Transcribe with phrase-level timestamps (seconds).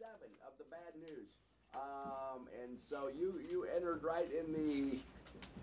[0.00, 1.28] seven of the bad news.
[1.74, 4.98] Um, and so you you entered right in the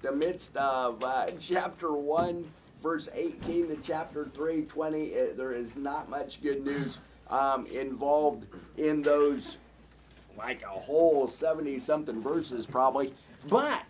[0.08, 2.52] the midst of uh, chapter one,
[2.84, 5.14] verse eighteen to chapter three twenty.
[5.14, 7.00] Uh, there is not much good news
[7.32, 8.46] um, involved
[8.78, 9.58] in those,
[10.38, 13.16] like a whole seventy something verses probably.
[13.50, 13.84] But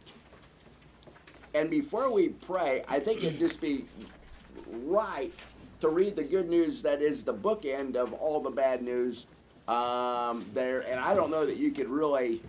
[1.54, 3.86] and before we pray, I think it'd just be
[4.66, 5.34] right
[5.82, 9.25] to read the good news that is the bookend of all the bad news
[9.68, 10.79] um, there.
[10.82, 12.42] And I don't know that you could really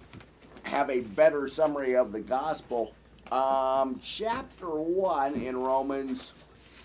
[0.63, 2.95] have a better summary of the gospel.
[3.33, 6.33] Um, chapter 1 in Romans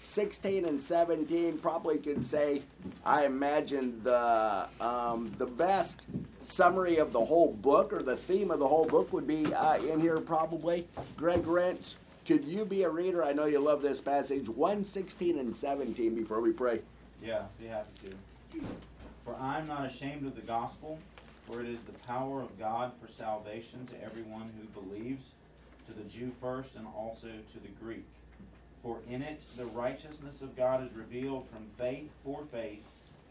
[0.03, 2.63] 16 and 17 probably could say,
[3.05, 6.01] I imagine, the, um, the best
[6.41, 9.75] summary of the whole book or the theme of the whole book would be uh,
[9.75, 10.87] in here probably.
[11.15, 13.23] Greg Rentz, could you be a reader?
[13.23, 16.81] I know you love this passage, 116 and 17 before we pray.
[17.23, 18.59] Yeah, be happy to.
[19.25, 20.99] For I am not ashamed of the gospel,
[21.49, 25.31] for it is the power of God for salvation to everyone who believes,
[25.87, 28.05] to the Jew first and also to the Greek.
[28.81, 32.83] For in it the righteousness of God is revealed from faith for faith,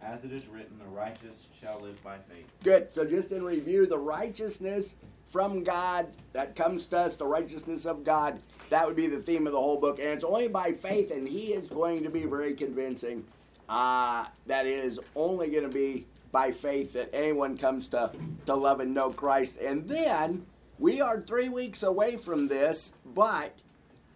[0.02, 2.50] as it is written, the righteous shall live by faith.
[2.64, 2.92] Good.
[2.92, 4.94] So just in review, the righteousness
[5.28, 9.46] from God that comes to us, the righteousness of God, that would be the theme
[9.46, 9.98] of the whole book.
[9.98, 13.24] And it's only by faith, and He is going to be very convincing.
[13.68, 18.10] Uh, that is only going to be by faith that anyone comes to,
[18.46, 19.58] to love and know Christ.
[19.58, 20.46] And then
[20.78, 23.54] we are three weeks away from this, but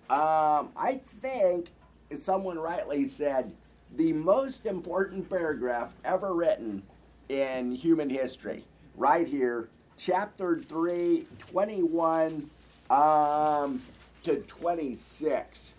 [0.08, 1.68] um, I think
[2.14, 3.52] someone rightly said
[3.94, 6.82] the most important paragraph ever written
[7.28, 8.64] in human history,
[8.96, 12.50] right here, chapter 3, 21
[12.90, 13.82] um,
[14.24, 15.74] to 26.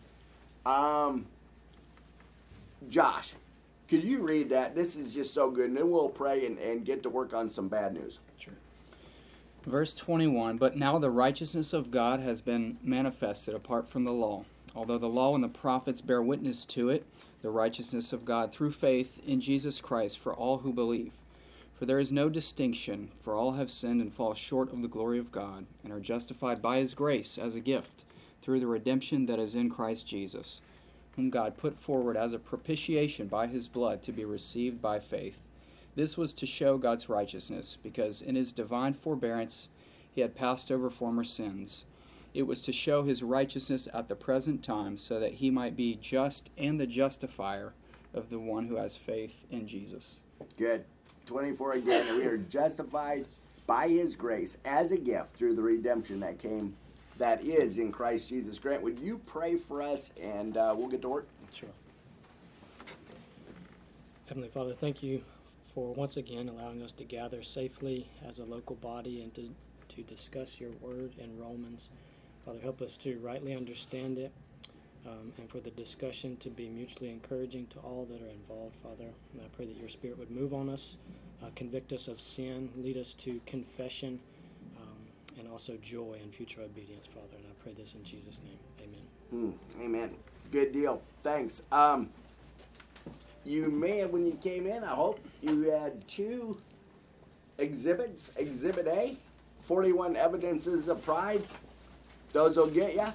[0.66, 1.26] Um,
[2.90, 3.34] Josh,
[3.88, 4.76] could you read that?
[4.76, 7.50] This is just so good, and then we'll pray and, and get to work on
[7.50, 8.20] some bad news.
[8.38, 8.54] Sure.
[9.66, 14.46] Verse 21 But now the righteousness of God has been manifested apart from the law.
[14.76, 17.06] Although the law and the prophets bear witness to it,
[17.42, 21.14] the righteousness of God through faith in Jesus Christ for all who believe.
[21.74, 25.20] For there is no distinction, for all have sinned and fall short of the glory
[25.20, 28.04] of God, and are justified by his grace as a gift,
[28.42, 30.62] through the redemption that is in Christ Jesus,
[31.18, 35.40] whom God put forward as a propitiation by his blood to be received by faith.
[35.96, 39.68] This was to show God's righteousness, because in his divine forbearance
[40.14, 41.86] he had passed over former sins.
[42.36, 45.96] It was to show his righteousness at the present time, so that he might be
[46.00, 47.74] just and the justifier
[48.14, 50.20] of the one who has faith in Jesus.
[50.56, 50.86] Good.
[51.26, 53.26] 24 again, we are justified
[53.66, 56.76] by his grace as a gift through the redemption that came,
[57.18, 58.58] that is in Christ Jesus.
[58.60, 61.28] Grant, would you pray for us and uh, we'll get to work?
[61.54, 61.70] Sure.
[64.28, 65.24] Heavenly Father, thank you
[65.74, 69.50] for once again allowing us to gather safely as a local body and to,
[69.96, 71.90] to discuss your word in Romans.
[72.46, 74.32] Father, help us to rightly understand it
[75.06, 79.12] um, and for the discussion to be mutually encouraging to all that are involved, Father.
[79.34, 80.98] And I pray that your Spirit would move on us,
[81.42, 84.20] uh, convict us of sin, lead us to confession,
[85.38, 87.36] and also joy and future obedience, Father.
[87.38, 88.58] And I pray this in Jesus' name.
[88.82, 89.58] Amen.
[89.76, 90.16] Hmm, amen.
[90.52, 91.02] Good deal.
[91.24, 91.64] Thanks.
[91.72, 92.10] Um,
[93.44, 96.58] you may have, when you came in, I hope you had two
[97.58, 98.32] exhibits.
[98.36, 99.18] Exhibit A,
[99.62, 101.44] 41 Evidences of Pride.
[102.34, 103.14] Those will get you.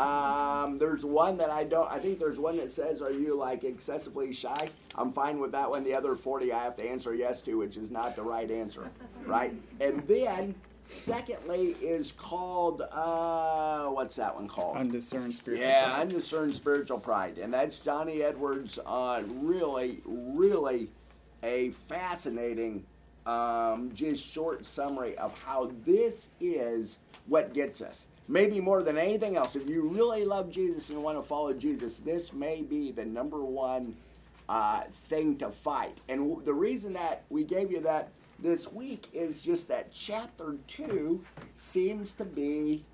[0.00, 1.90] Um, there's one that I don't.
[1.90, 5.68] I think there's one that says, "Are you like excessively shy?" I'm fine with that
[5.68, 5.82] one.
[5.82, 8.88] The other 40, I have to answer yes to, which is not the right answer,
[9.26, 9.52] right?
[9.80, 10.54] And then,
[10.86, 14.76] secondly, is called uh, what's that one called?
[14.76, 16.00] Undiscerned spiritual Yeah, pride.
[16.02, 18.78] undiscerned spiritual pride, and that's Johnny Edwards.
[18.84, 20.90] Uh, really, really,
[21.42, 22.84] a fascinating,
[23.26, 28.06] um, just short summary of how this is what gets us.
[28.26, 31.98] Maybe more than anything else, if you really love Jesus and want to follow Jesus,
[32.00, 33.96] this may be the number one
[34.48, 35.98] uh, thing to fight.
[36.08, 38.08] And w- the reason that we gave you that
[38.44, 41.24] this week is just that chapter two
[41.54, 42.84] seems to be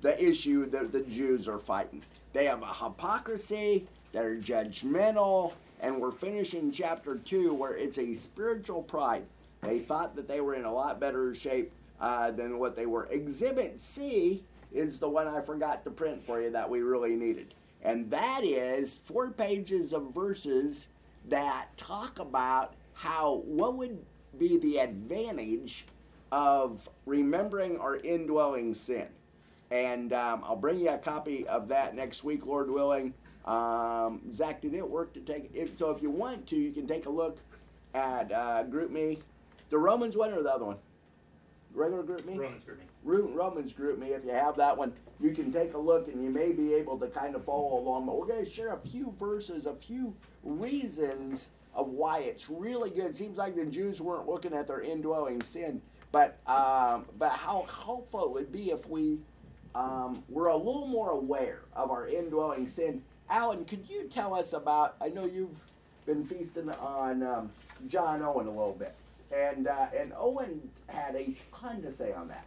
[0.00, 2.02] the issue that the Jews are fighting.
[2.32, 8.82] They have a hypocrisy, they're judgmental, and we're finishing chapter two where it's a spiritual
[8.82, 9.22] pride.
[9.60, 11.70] They thought that they were in a lot better shape
[12.00, 13.06] uh, than what they were.
[13.06, 14.42] Exhibit C
[14.72, 17.54] is the one I forgot to print for you that we really needed.
[17.84, 20.88] And that is four pages of verses
[21.28, 24.04] that talk about how what would
[24.38, 25.86] be the advantage
[26.30, 29.08] of remembering our indwelling sin.
[29.70, 33.14] And um, I'll bring you a copy of that next week, Lord willing.
[33.44, 35.78] Um, Zach, did it work to take it?
[35.78, 37.38] So if you want to, you can take a look
[37.94, 39.18] at uh, GroupMe
[39.72, 40.76] the Romans one or the other one?
[41.72, 42.36] Regular GroupMe.
[42.36, 42.84] Romans GroupMe.
[43.04, 44.10] Ro- Romans GroupMe.
[44.10, 46.98] If you have that one, you can take a look and you may be able
[46.98, 48.04] to kind of follow along.
[48.04, 50.14] But we're going to share a few verses, a few
[50.44, 53.06] reasons of why it's really good.
[53.06, 57.66] It seems like the Jews weren't looking at their indwelling sin, but um, but how
[57.84, 59.18] helpful it would be if we
[59.74, 63.02] um, were a little more aware of our indwelling sin.
[63.30, 64.96] Alan, could you tell us about?
[65.00, 65.58] I know you've
[66.06, 67.50] been feasting on um,
[67.88, 68.94] John Owen a little bit,
[69.34, 72.44] and uh, and Owen had a ton to say on that.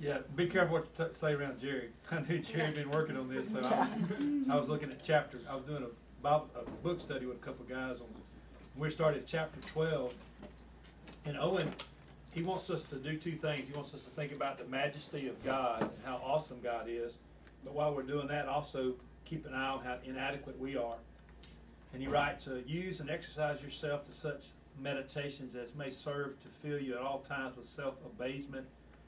[0.00, 1.90] Yeah, be careful what you t- say around Jerry.
[2.10, 3.86] I knew Jerry had been working on this, so I,
[4.50, 5.38] I was looking at chapter.
[5.48, 5.88] I was doing a,
[6.22, 8.06] Bible, a book study with a couple guys on.
[8.76, 10.12] We started chapter twelve,
[11.24, 11.72] and Owen,
[12.32, 13.66] he wants us to do two things.
[13.66, 17.16] He wants us to think about the majesty of God and how awesome God is,
[17.64, 18.94] but while we're doing that, also
[19.24, 20.96] keep an eye on how inadequate we are.
[21.94, 26.48] And he writes, uh, "Use and exercise yourself to such meditations as may serve to
[26.48, 28.66] fill you at all times with self abasement."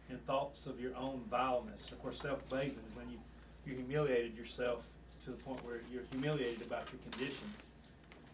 [0.08, 1.90] and thoughts of your own vileness.
[1.90, 3.18] Of course, self-abasement is when you
[3.64, 4.84] you humiliated yourself
[5.24, 7.46] to the point where you're humiliated about your condition.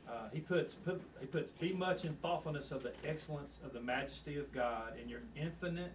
[0.09, 3.81] Uh, he puts put, he puts be much in thoughtfulness of the excellence of the
[3.81, 5.93] majesty of God and your infinite,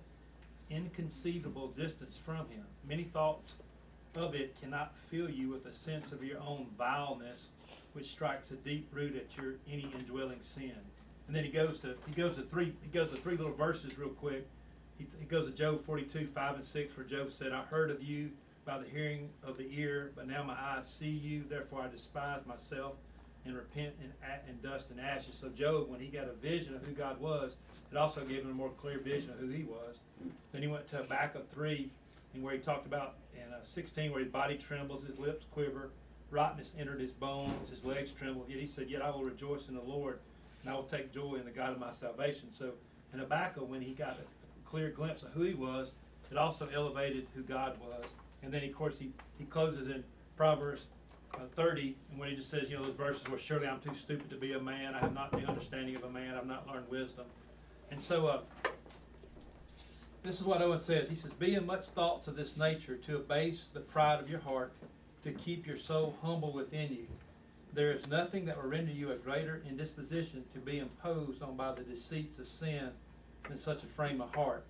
[0.69, 2.65] inconceivable distance from Him.
[2.87, 3.55] Many thoughts
[4.15, 7.47] of it cannot fill you with a sense of your own vileness,
[7.93, 10.75] which strikes a deep root at your any indwelling sin.
[11.27, 13.97] And then he goes to he goes to three he goes to three little verses
[13.97, 14.45] real quick
[14.97, 18.03] he, he goes to Job 42, 5 and 6, where Job said, I heard of
[18.03, 18.31] you
[18.65, 22.45] by the hearing of the ear, but now my eyes see you, therefore I despise
[22.45, 22.94] myself
[23.45, 24.10] and repent in,
[24.50, 25.36] in dust and ashes.
[25.39, 27.56] So Job, when he got a vision of who God was,
[27.92, 30.00] it also gave him a more clear vision of who he was.
[30.51, 31.89] Then he went to Habakkuk 3,
[32.33, 35.89] and where he talked about in uh, 16, where his body trembles, his lips quiver,
[36.31, 38.45] rottenness entered his bones, his legs tremble.
[38.48, 40.19] Yet he said, Yet I will rejoice in the Lord,
[40.62, 42.54] and I will take joy in the God of my salvation.
[42.54, 42.71] So
[43.13, 44.44] in Habakkuk, when he got a
[44.74, 45.92] clear glimpse of who he was.
[46.31, 48.06] It also elevated who God was.
[48.43, 50.03] And then, of course, he, he closes in
[50.35, 50.87] Proverbs
[51.35, 53.93] uh, 30, and when he just says, you know, those verses where surely I'm too
[53.95, 56.67] stupid to be a man, I have not the understanding of a man, I've not
[56.67, 57.25] learned wisdom.
[57.89, 58.41] And so, uh,
[60.23, 61.09] this is what Owen says.
[61.09, 64.39] He says, Be in much thoughts of this nature to abase the pride of your
[64.39, 64.73] heart,
[65.23, 67.07] to keep your soul humble within you.
[67.73, 71.73] There is nothing that will render you a greater indisposition to be imposed on by
[71.73, 72.91] the deceits of sin
[73.47, 74.63] than such a frame of heart.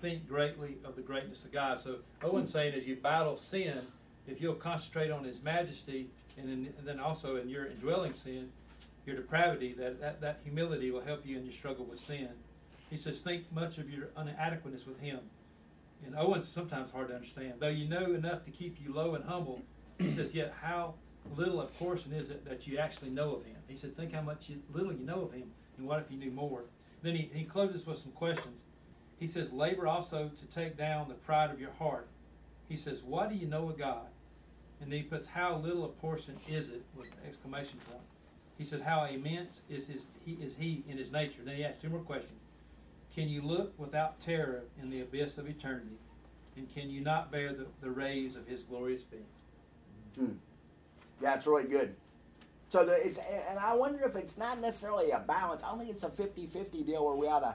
[0.00, 1.80] Think greatly of the greatness of God.
[1.80, 3.80] So Owen's saying as you battle sin,
[4.26, 8.50] if you'll concentrate on His majesty, and, in, and then also in your indwelling sin,
[9.06, 12.28] your depravity, that, that, that humility will help you in your struggle with sin.
[12.90, 15.20] He says, think much of your inadequateness with Him.
[16.04, 17.54] And Owen's sometimes hard to understand.
[17.58, 19.62] Though you know enough to keep you low and humble,
[19.98, 20.94] he says, yet how
[21.34, 23.56] little a portion is it that you actually know of Him?
[23.66, 26.18] He said, think how much you, little you know of Him, and what if you
[26.18, 26.64] knew more?
[27.02, 28.56] Then he, he closes with some questions.
[29.18, 32.08] He says, Labor also to take down the pride of your heart.
[32.68, 34.08] He says, What do you know of God?
[34.80, 36.82] And then he puts, How little a portion is it?
[36.96, 38.02] with exclamation point.
[38.58, 41.42] He said, How immense is his he is he in his nature?
[41.44, 42.40] Then he asks two more questions.
[43.14, 45.96] Can you look without terror in the abyss of eternity?
[46.56, 49.24] And can you not bear the, the rays of his glorious being?
[50.18, 50.36] Hmm.
[51.22, 51.94] Yeah, it's really good.
[52.68, 55.62] So the, it's and I wonder if it's not necessarily a balance.
[55.62, 57.54] I don't think it's a 50-50 deal where we ought to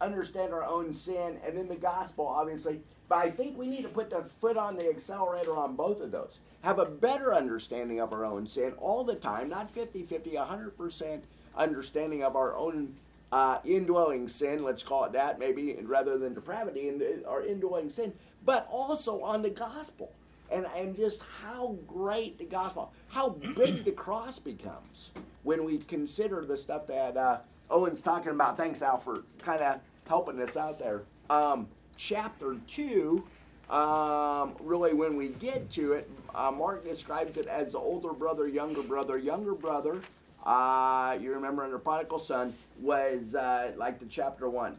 [0.00, 2.80] understand our own sin and in the gospel, obviously.
[3.08, 6.12] But I think we need to put the foot on the accelerator on both of
[6.12, 6.38] those.
[6.62, 11.22] Have a better understanding of our own sin all the time, not 50-50, 100%
[11.56, 12.94] understanding of our own
[13.30, 18.12] uh, indwelling sin, let's call it that, maybe rather than depravity, and our indwelling sin,
[18.44, 20.12] but also on the gospel
[20.50, 25.10] and, and just how great the gospel, how big the cross becomes
[25.42, 27.38] when we consider the stuff that uh,
[27.70, 28.56] Owen's talking about.
[28.56, 31.02] Thanks, Al, for kind of helping us out there.
[31.30, 33.24] Um, chapter 2,
[33.70, 38.46] um, really, when we get to it, uh, Mark describes it as the older brother,
[38.46, 39.16] younger brother.
[39.16, 40.02] Younger brother,
[40.44, 44.78] uh, you remember under prodigal son, was uh, like the chapter 1.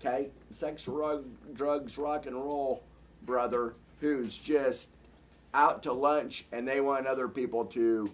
[0.00, 0.28] Okay?
[0.50, 2.82] Sex, rug, drugs, rock and roll
[3.22, 4.88] brother who's just
[5.52, 8.10] out to lunch and they want other people to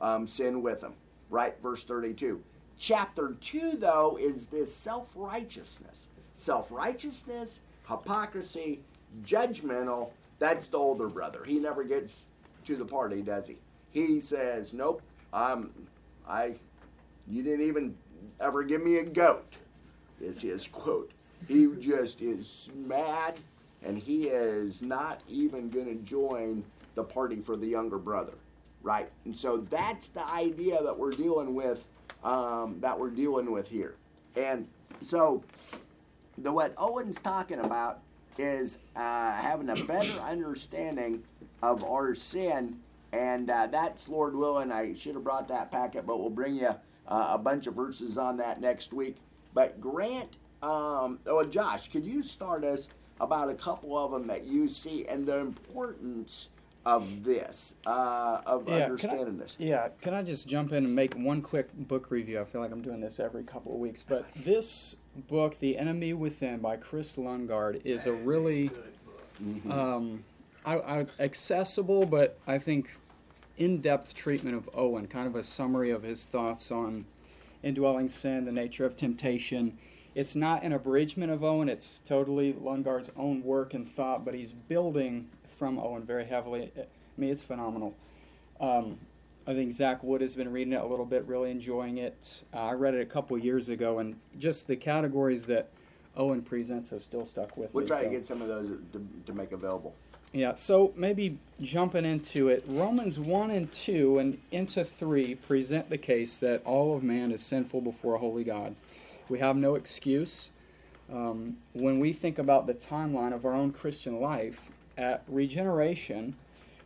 [0.00, 0.94] um, sin with them.
[1.28, 1.54] Right?
[1.62, 2.42] Verse 32.
[2.80, 6.06] Chapter 2, though, is this self righteousness.
[6.32, 8.80] Self righteousness, hypocrisy,
[9.22, 10.10] judgmental.
[10.38, 11.42] That's the older brother.
[11.46, 12.24] He never gets
[12.64, 13.58] to the party, does he?
[13.92, 15.70] He says, Nope, I'm,
[16.26, 16.54] I,
[17.28, 17.96] you didn't even
[18.40, 19.56] ever give me a goat,
[20.18, 21.10] is his quote.
[21.46, 23.38] He just is mad
[23.82, 28.34] and he is not even going to join the party for the younger brother,
[28.82, 29.10] right?
[29.24, 31.86] And so that's the idea that we're dealing with,
[32.22, 33.96] um, that we're dealing with here.
[34.36, 34.68] And
[35.00, 35.42] so,
[36.38, 38.00] the what Owen's talking about
[38.38, 41.24] is uh, having a better understanding
[41.62, 42.78] of our sin,
[43.12, 44.72] and uh, that's Lord willing.
[44.72, 46.74] I should have brought that packet, but we'll bring you
[47.08, 49.16] uh, a bunch of verses on that next week.
[49.52, 52.88] But Grant, um, oh Josh, could you start us
[53.20, 56.48] about a couple of them that you see and the importance
[56.90, 59.56] of this, uh, of Yeah, can I- understanding this?
[59.60, 62.40] Yeah, can I just jump in and make one quick book review?
[62.40, 64.96] I feel like I'm doing this every couple of weeks, but this
[65.28, 68.70] book, The Enemy Within by Kris Lundgaard, is a really
[69.70, 70.24] um,
[70.66, 72.90] I, I, accessible, but I think
[73.56, 77.04] in-depth treatment of Owen, kind of a summary of his thoughts on
[77.62, 79.78] indwelling sin, the nature of temptation.
[80.14, 84.52] It's not an abridgment of Owen; it's totally Lundgaard's own work and thought, but he's
[84.52, 85.28] building
[85.60, 86.72] from Owen very heavily.
[86.74, 86.84] I
[87.18, 87.94] mean, it's phenomenal.
[88.58, 88.96] Um,
[89.46, 92.44] I think Zach Wood has been reading it a little bit, really enjoying it.
[92.54, 95.68] Uh, I read it a couple years ago, and just the categories that
[96.16, 97.88] Owen presents have still stuck with We'll me.
[97.88, 99.94] try to get some of those to, to make available.
[100.32, 105.98] yeah, so maybe jumping into it, Romans 1 and 2 and into 3 present the
[105.98, 108.74] case that all of man is sinful before a holy God.
[109.28, 110.52] We have no excuse.
[111.12, 116.36] Um, when we think about the timeline of our own Christian life, at regeneration,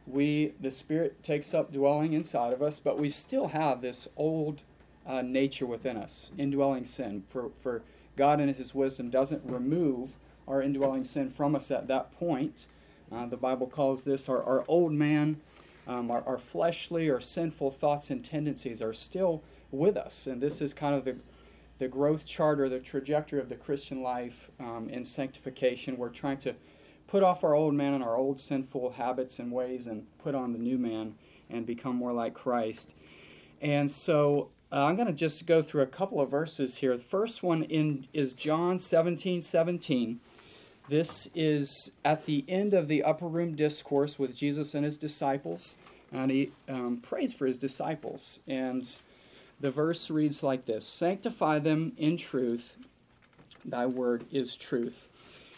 [0.07, 4.63] we the Spirit takes up dwelling inside of us, but we still have this old
[5.07, 7.25] uh, nature within us, indwelling sin.
[7.29, 7.83] For, for
[8.17, 10.11] God in His wisdom doesn't remove
[10.47, 12.67] our indwelling sin from us at that point.
[13.11, 15.41] Uh, the Bible calls this our, our old man,
[15.87, 20.27] um, our, our fleshly or sinful thoughts and tendencies are still with us.
[20.27, 21.17] And this is kind of the,
[21.79, 25.97] the growth chart or the trajectory of the Christian life um, in sanctification.
[25.97, 26.55] We're trying to
[27.15, 30.53] put off our old man and our old sinful habits and ways and put on
[30.53, 31.15] the new man
[31.49, 32.97] and become more like Christ.
[33.63, 36.97] And so uh, I'm going to just go through a couple of verses here.
[36.97, 40.19] The first one in is John 17 17.
[40.89, 45.77] This is at the end of the upper room discourse with Jesus and his disciples,
[46.11, 48.41] and he um, prays for his disciples.
[48.49, 48.93] And
[49.61, 52.77] the verse reads like this Sanctify them in truth,
[53.65, 55.09] thy word is truth.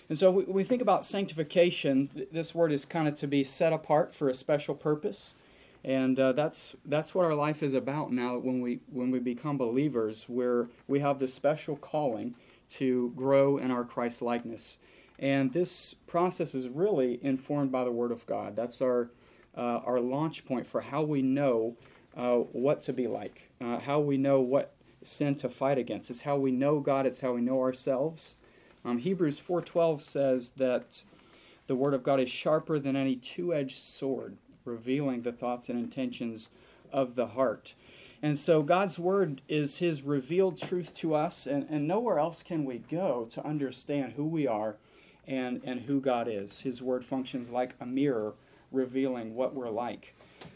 [0.09, 2.09] And so we, we think about sanctification.
[2.15, 5.35] th- This word is kind of to be set apart for a special purpose,
[5.85, 8.39] and uh, that's that's what our life is about now.
[8.39, 12.37] When we when we become believers, where we have this special calling
[12.69, 14.79] to grow in our Christ likeness,
[15.19, 18.55] and this process is really informed by the Word of God.
[18.57, 19.11] That's our
[19.57, 21.77] uh, our launch point for how we know
[22.17, 24.73] uh, what to be like, uh, how we know what
[25.03, 26.11] sin to fight against.
[26.11, 27.07] It's how we know God.
[27.07, 28.37] It's how we know ourselves.
[28.87, 31.03] Um, Hebrews 4:12 says that
[31.67, 36.51] the word of God is sharper than any two-edged sword, revealing the thoughts and intentions
[36.93, 37.75] of the heart.
[38.23, 42.65] And so God's word is his revealed truth to us, and, and nowhere else can
[42.65, 44.77] we go to understand who we are
[45.27, 46.61] and, and who God is.
[46.61, 48.35] His word functions like a mirror,
[48.71, 50.15] revealing what we're like.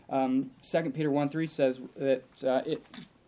[0.08, 2.84] Um, 2 Peter 1 3 says that uh, it,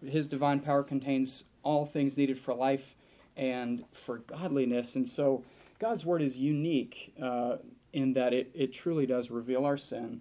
[0.06, 2.94] his divine power contains all things needed for life
[3.36, 4.94] and for godliness.
[4.94, 5.44] And so
[5.78, 7.56] God's word is unique uh,
[7.92, 10.20] in that it, it truly does reveal our sin.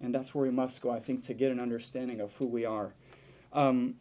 [0.00, 2.64] And that's where we must go, I think, to get an understanding of who we
[2.64, 2.94] are.
[3.52, 3.94] Um,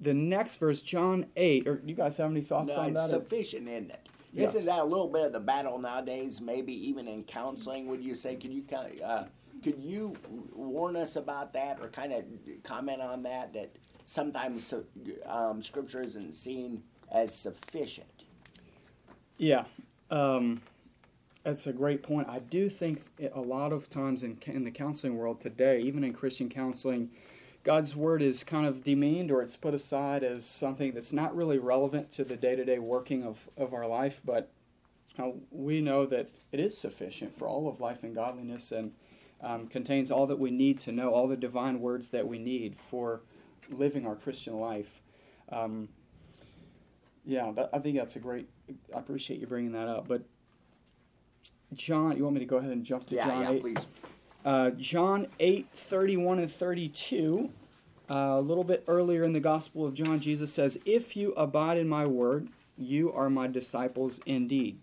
[0.00, 3.10] the next verse, John 8, or do you guys have any thoughts No, on it's
[3.10, 3.10] that?
[3.10, 4.08] sufficient, isn't it?
[4.32, 4.54] Yes.
[4.54, 6.40] Isn't that a little bit of the battle nowadays?
[6.40, 8.34] Maybe even in counseling, would you say?
[8.34, 9.24] Could you kind of, uh,
[9.62, 10.16] could you
[10.52, 12.24] warn us about that, or kind of
[12.64, 13.52] comment on that?
[13.52, 13.70] That
[14.04, 14.74] sometimes
[15.26, 18.24] um, Scripture isn't seen as sufficient.
[19.36, 19.64] Yeah,
[20.10, 20.62] um,
[21.42, 22.28] that's a great point.
[22.28, 23.02] I do think
[23.34, 27.10] a lot of times in, in the counseling world today, even in Christian counseling,
[27.64, 31.58] God's word is kind of demeaned or it's put aside as something that's not really
[31.58, 34.20] relevant to the day to day working of, of our life.
[34.24, 34.50] But
[35.18, 38.92] uh, we know that it is sufficient for all of life and godliness and
[39.42, 42.76] um, contains all that we need to know, all the divine words that we need
[42.76, 43.22] for
[43.70, 45.00] living our Christian life.
[45.50, 45.88] Um,
[47.24, 48.48] yeah, that, I think that's a great.
[48.94, 50.08] I appreciate you bringing that up.
[50.08, 50.22] But
[51.72, 53.60] John, you want me to go ahead and jump to Yeah, John yeah, 8?
[53.60, 53.86] please.
[54.44, 57.50] Uh, John 8, 31 and 32.
[58.10, 61.78] Uh, a little bit earlier in the Gospel of John, Jesus says, If you abide
[61.78, 64.78] in my word, you are my disciples indeed.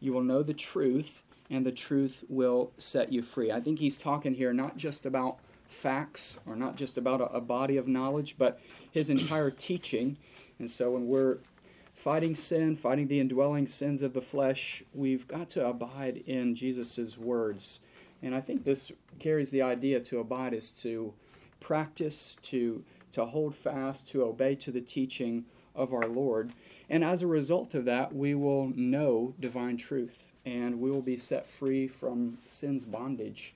[0.00, 3.52] You will know the truth, and the truth will set you free.
[3.52, 5.36] I think he's talking here not just about
[5.68, 8.58] facts or not just about a, a body of knowledge, but
[8.90, 10.16] his entire teaching.
[10.58, 11.38] And so when we're
[11.94, 17.16] fighting sin, fighting the indwelling sins of the flesh, we've got to abide in Jesus'
[17.16, 17.80] words.
[18.22, 21.14] And I think this carries the idea to abide is to
[21.60, 25.44] practice, to to hold fast, to obey to the teaching
[25.74, 26.52] of our Lord.
[26.88, 31.16] And as a result of that, we will know divine truth and we will be
[31.16, 33.54] set free from sin's bondage.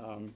[0.00, 0.34] Um,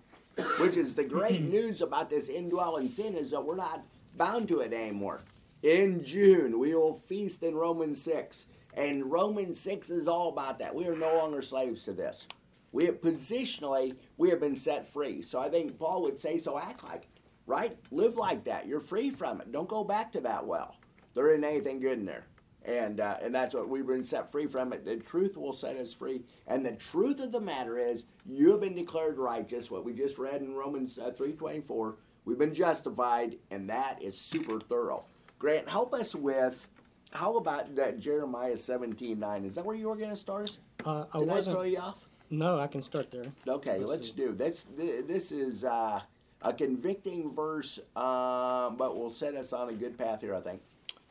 [0.59, 3.83] Which is the great news about this indwelling sin is that we're not
[4.17, 5.21] bound to it anymore.
[5.63, 8.47] In June, we will feast in Romans 6.
[8.75, 10.75] And Romans 6 is all about that.
[10.75, 12.27] We are no longer slaves to this.
[12.73, 15.23] We have positionally, we have been set free.
[15.23, 17.07] So I think Paul would say, so act like
[17.47, 17.77] right?
[17.91, 18.67] Live like that.
[18.67, 19.53] You're free from it.
[19.53, 20.77] Don't go back to that well.
[21.15, 22.27] There isn't anything good in there.
[22.65, 24.85] And, uh, and that's what we've been set free from it.
[24.85, 26.23] The truth will set us free.
[26.47, 29.71] And the truth of the matter is, you have been declared righteous.
[29.71, 34.61] What we just read in Romans uh, 3.24, we've been justified, and that is super
[34.61, 35.05] thorough.
[35.43, 36.69] Grant, help us with,
[37.11, 39.45] how about that Jeremiah 17.9?
[39.45, 40.59] Is that where you were going to start us?
[40.87, 41.57] Uh, I Did I, wasn't.
[41.57, 42.07] throw you off?
[42.31, 43.25] No, I can start there.
[43.49, 44.69] Okay, Let's let's, do this.
[44.79, 46.01] This is uh,
[46.43, 50.63] a convicting verse, uh, but will set us on a good path here, I think.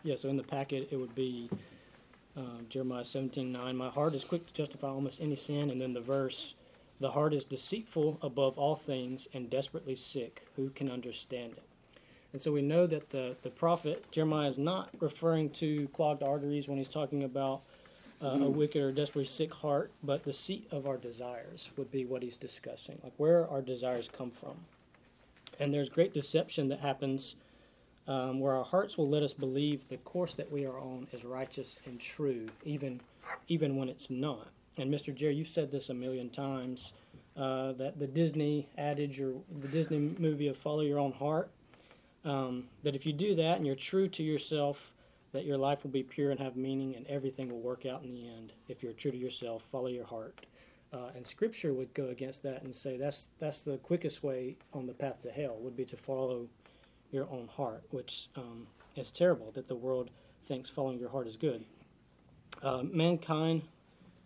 [0.01, 1.49] Yeah, so in the packet, it would be
[2.37, 3.75] um, Jeremiah seventeen nine.
[3.75, 5.69] My heart is quick to justify almost any sin.
[5.69, 6.55] And then the verse,
[7.01, 10.47] the heart is deceitful above all things and desperately sick.
[10.55, 11.63] Who can understand it?
[12.33, 16.67] And so we know that the, the prophet Jeremiah is not referring to clogged arteries
[16.67, 17.61] when he's talking about
[18.21, 22.05] uh, a wicked or desperately sick heart, but the seat of our desires would be
[22.05, 24.55] what he's discussing, like where our desires come from.
[25.59, 27.35] And there's great deception that happens
[28.07, 31.23] um, where our hearts will let us believe the course that we are on is
[31.23, 32.99] righteous and true, even
[33.47, 34.47] even when it's not.
[34.77, 35.13] And Mr.
[35.13, 36.93] Jerry, you've said this a million times
[37.37, 41.49] uh, that the Disney adage or the Disney movie of follow your own heart.
[42.23, 44.91] Um, that if you do that and you're true to yourself,
[45.31, 48.13] that your life will be pure and have meaning, and everything will work out in
[48.13, 48.53] the end.
[48.67, 50.45] If you're true to yourself, follow your heart.
[50.93, 54.85] Uh, and Scripture would go against that and say that's that's the quickest way on
[54.85, 56.47] the path to hell would be to follow
[57.11, 60.09] your own heart, which um, is terrible that the world
[60.47, 61.63] thinks following your heart is good.
[62.61, 63.63] Uh, mankind,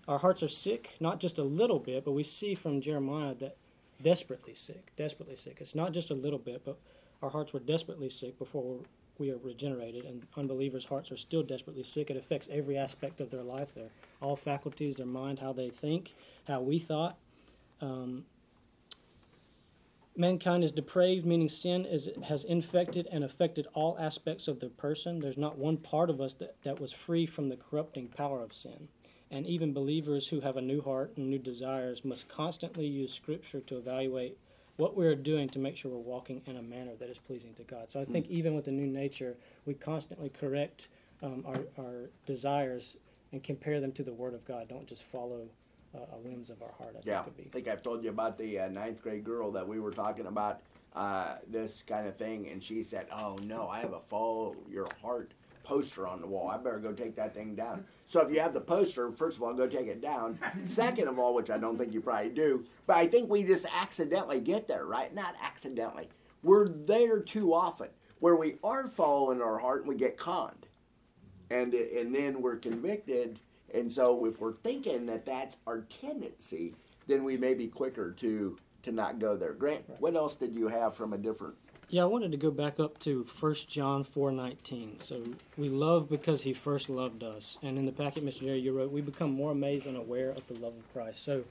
[0.08, 3.58] our hearts are sick, not just a little bit, but we see from Jeremiah that
[4.02, 5.58] desperately sick, desperately sick.
[5.62, 6.78] It's not just a little bit, but
[7.22, 8.80] our hearts were desperately sick before
[9.18, 12.10] we are regenerated, and unbelievers' hearts are still desperately sick.
[12.10, 13.90] It affects every aspect of their life, their
[14.22, 16.14] all faculties, their mind, how they think,
[16.48, 17.18] how we thought.
[17.82, 18.26] Um,
[20.18, 25.20] mankind is depraved, meaning sin is has infected and affected all aspects of the person.
[25.20, 28.54] There's not one part of us that, that was free from the corrupting power of
[28.54, 28.90] sin.
[29.32, 33.60] And even believers who have a new heart and new desires must constantly use Scripture
[33.62, 34.38] to evaluate
[34.78, 37.64] what we're doing to make sure we're walking in a manner that is pleasing to
[37.64, 37.90] God.
[37.90, 40.90] So I think even with the new nature, we constantly correct
[41.24, 42.98] um, our, our desires
[43.32, 44.68] and compare them to the Word of God.
[44.68, 45.48] Don't just follow
[45.96, 46.96] uh, whims of our heart.
[46.98, 49.66] I Yeah, think I think I've told you about the uh, ninth grade girl that
[49.66, 50.62] we were talking about
[50.94, 54.88] uh, this kind of thing, and she said, "Oh no, I have a follow your
[55.02, 55.34] heart
[55.64, 56.50] poster on the wall.
[56.50, 59.44] I better go take that thing down." So if you have the poster, first of
[59.44, 60.38] all, go take it down.
[60.62, 63.66] Second of all, which I don't think you probably do, but I think we just
[63.76, 65.14] accidentally get there, right?
[65.14, 66.10] Not accidentally.
[66.44, 67.90] We're there too often,
[68.20, 70.68] where we are following our heart and we get conned
[71.50, 73.40] and and then we're convicted.
[73.74, 76.76] And so, if we're thinking that that's our tendency,
[77.08, 79.54] then we may be quicker to to not go there.
[79.54, 81.56] Grant, what else did you have from a different?
[81.88, 85.00] Yeah, I wanted to go back up to 1 John 4:19.
[85.00, 85.22] So
[85.56, 87.60] we love because he first loved us.
[87.62, 88.42] And in the packet, Mr.
[88.42, 91.24] Jerry, you wrote, we become more amazed and aware of the love of Christ.
[91.24, 91.44] So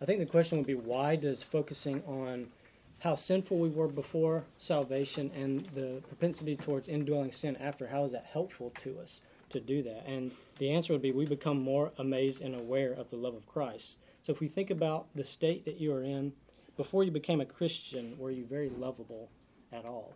[0.00, 2.48] I think the question would be, why does focusing on
[3.00, 8.12] how sinful we were before salvation and the propensity towards indwelling sin after, how is
[8.12, 10.06] that helpful to us to do that?
[10.06, 13.46] And the answer would be, we become more amazed and aware of the love of
[13.46, 13.98] Christ.
[14.22, 16.32] So if we think about the state that you are in,
[16.78, 19.28] before you became a Christian, were you very lovable
[19.72, 20.14] at all?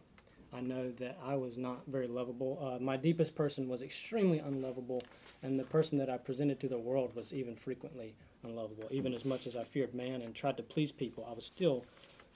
[0.52, 2.58] I know that I was not very lovable.
[2.62, 5.02] Uh, my deepest person was extremely unlovable,
[5.42, 8.88] and the person that I presented to the world was even frequently unlovable.
[8.90, 11.84] Even as much as I feared man and tried to please people, I was still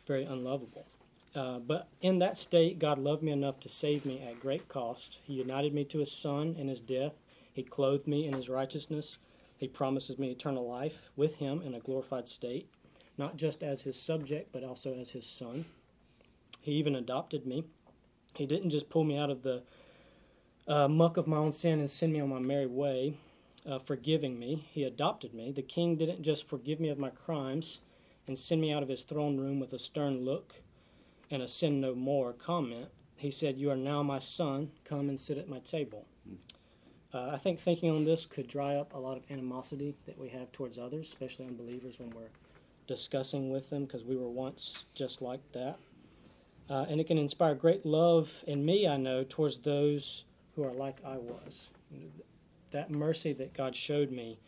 [0.07, 0.87] very unlovable.
[1.35, 5.21] Uh, but in that state, God loved me enough to save me at great cost.
[5.23, 7.15] He united me to His Son in His death.
[7.53, 9.19] He clothed me in His righteousness.
[9.57, 12.69] He promises me eternal life with Him in a glorified state,
[13.17, 15.65] not just as His subject, but also as His Son.
[16.61, 17.65] He even adopted me.
[18.35, 19.63] He didn't just pull me out of the
[20.69, 23.15] uh, muck of my own sin and send me on my merry way,
[23.69, 24.69] uh, forgiving me.
[24.71, 25.51] He adopted me.
[25.51, 27.81] The king didn't just forgive me of my crimes
[28.27, 30.63] and send me out of his throne room with a stern look
[31.31, 32.89] and a sin no more comment.
[33.17, 34.71] He said, You are now my son.
[34.85, 36.07] Come and sit at my table.
[37.13, 40.29] Uh, I think thinking on this could dry up a lot of animosity that we
[40.29, 42.31] have towards others, especially unbelievers, when we're
[42.87, 45.79] discussing with them, because we were once just like that.
[46.71, 50.73] Uh, and it can inspire great love in me, I know, towards those who are
[50.73, 51.71] like I was.
[52.71, 54.39] that mercy that God showed me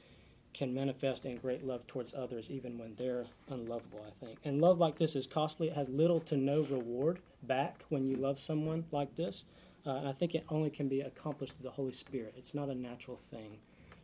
[0.54, 4.38] can manifest in great love towards others even when they're unlovable, I think.
[4.44, 5.68] And love like this is costly.
[5.68, 9.44] It has little to no reward back when you love someone like this.
[9.84, 12.34] Uh, and I think it only can be accomplished through the Holy Spirit.
[12.36, 13.58] It's not a natural thing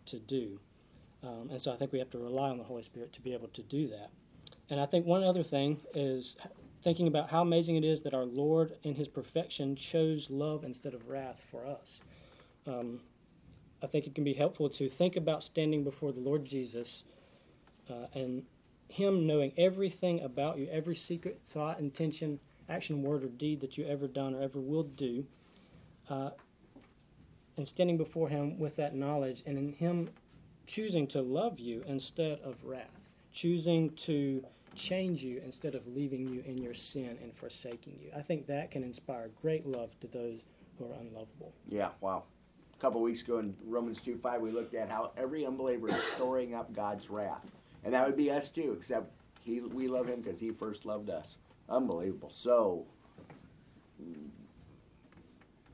[0.06, 0.58] to do.
[1.22, 3.32] Um, and so I think we have to rely on the Holy Spirit to be
[3.32, 4.10] able to do that.
[4.70, 6.36] And I think one other thing is
[6.88, 10.94] thinking about how amazing it is that our Lord, in His perfection, chose love instead
[10.94, 12.00] of wrath for us.
[12.66, 13.00] Um,
[13.82, 17.04] I think it can be helpful to think about standing before the Lord Jesus
[17.90, 18.44] uh, and
[18.88, 23.86] Him knowing everything about you, every secret thought, intention, action, word, or deed that you
[23.86, 25.26] ever done or ever will do,
[26.08, 26.30] uh,
[27.58, 30.08] and standing before Him with that knowledge, and in Him
[30.66, 34.42] choosing to love you instead of wrath, choosing to
[34.78, 38.10] change you instead of leaving you in your sin and forsaking you.
[38.16, 40.44] I think that can inspire great love to those
[40.78, 41.52] who are unlovable.
[41.68, 42.24] Yeah, wow.
[42.74, 46.02] A couple weeks ago in Romans 2 5, we looked at how every unbeliever is
[46.14, 47.44] storing up God's wrath.
[47.84, 49.10] And that would be us too, except
[49.44, 51.36] he, we love him because he first loved us.
[51.68, 52.30] Unbelievable.
[52.32, 52.86] So,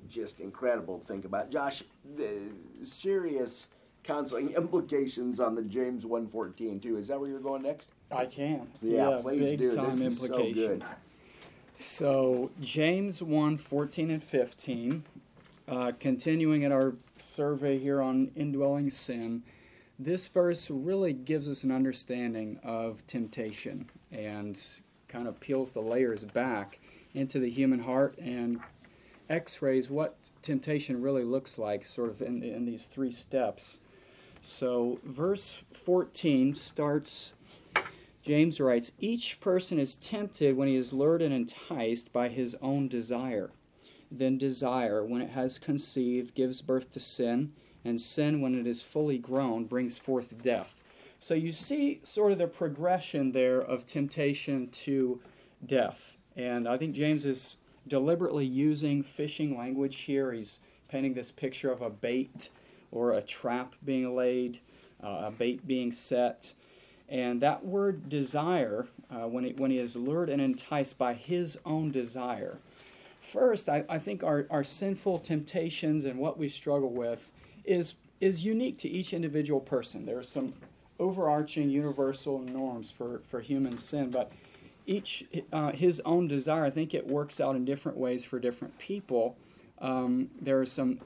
[0.09, 1.51] just incredible to think about.
[1.51, 1.83] Josh,
[2.17, 2.51] the
[2.85, 3.67] serious
[4.03, 6.97] counseling implications on the James 114 too.
[6.97, 7.91] Is that where you're going next?
[8.11, 8.69] I can.
[8.83, 9.77] Yeah, please big do.
[9.77, 10.41] time This is so good.
[10.47, 10.95] implications.
[11.75, 15.05] So, James 1 14 and 15,
[15.67, 19.43] uh, continuing in our survey here on indwelling sin,
[19.99, 24.61] this verse really gives us an understanding of temptation and
[25.09, 26.79] kind of peels the layers back
[27.13, 28.61] into the human heart and
[29.29, 33.81] x rays what temptation really looks like, sort of in, in these three steps.
[34.41, 37.35] So, verse 14 starts
[38.25, 42.89] James writes, Each person is tempted when he is lured and enticed by his own
[42.89, 43.51] desire.
[44.11, 47.53] Then desire, when it has conceived, gives birth to sin,
[47.85, 50.83] and sin, when it is fully grown, brings forth death.
[51.21, 55.21] So you see sort of the progression there of temptation to
[55.65, 56.17] death.
[56.35, 60.33] And I think James is deliberately using fishing language here.
[60.33, 62.49] He's painting this picture of a bait
[62.91, 64.61] or a trap being laid,
[65.03, 66.55] uh, a bait being set.
[67.09, 71.59] And that word desire, uh, when, it, when he is lured and enticed by his
[71.65, 72.59] own desire,
[73.21, 77.31] first, I, I think our, our sinful temptations and what we struggle with
[77.65, 80.07] is, is unique to each individual person.
[80.07, 80.55] There are some
[80.99, 84.33] overarching universal norms for, for human sin, but
[84.87, 88.79] each uh, his own desire, I think it works out in different ways for different
[88.79, 89.37] people.
[89.81, 91.01] Um, there are some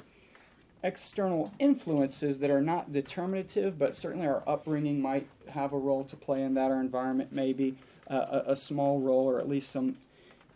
[0.83, 6.17] external influences that are not determinative, but certainly our upbringing might have a role to
[6.17, 6.71] play in that.
[6.71, 7.77] Our environment maybe
[8.09, 9.97] uh, a, a small role, or at least some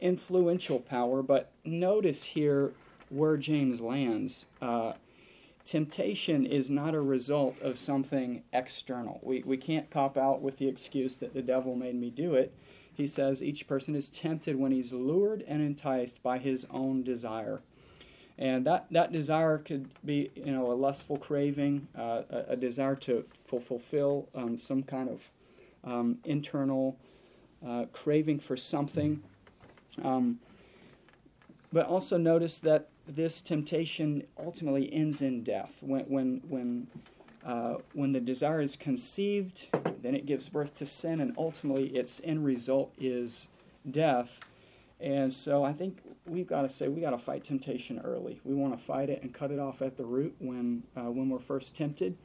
[0.01, 1.23] influential power.
[1.23, 2.73] But notice here
[3.09, 4.47] where James lands.
[4.61, 4.95] Uh,
[5.65, 9.21] temptation is not a result of something external.
[9.23, 12.53] We, we can't cop out with the excuse that the devil made me do it.
[12.95, 17.63] He says each person is tempted when he's lured and enticed by his own desire
[18.43, 22.97] and that that desire could be you know a lustful craving, uh, a, a, desire
[22.97, 25.31] to fulfill um, some kind of
[25.85, 26.99] um, internal
[27.65, 29.23] uh, craving for something.
[30.03, 30.41] Um,
[31.73, 35.77] but also notice that this temptation ultimately ends in death.
[35.81, 36.89] When when when
[37.47, 39.69] uh, when the desire is conceived,
[40.03, 43.47] then it gives birth to sin, and ultimately its end result is
[43.89, 44.41] death.
[44.99, 48.41] And so I think we've got to say we got to fight temptation early.
[48.45, 51.29] We want to fight it and cut it off at the root when uh, when
[51.29, 52.17] we're first tempted.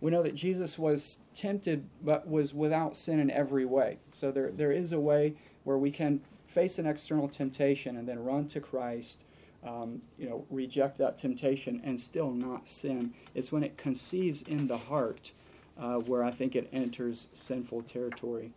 [0.00, 3.98] We know that Jesus was tempted, but was without sin in every way.
[4.12, 8.22] So there there is a way where we can face an external temptation and then
[8.22, 9.24] run to Christ.
[9.66, 13.14] Um, you know, reject that temptation and still not sin.
[13.34, 15.32] It's when it conceives in the heart
[15.76, 18.52] uh, where I think it enters sinful territory.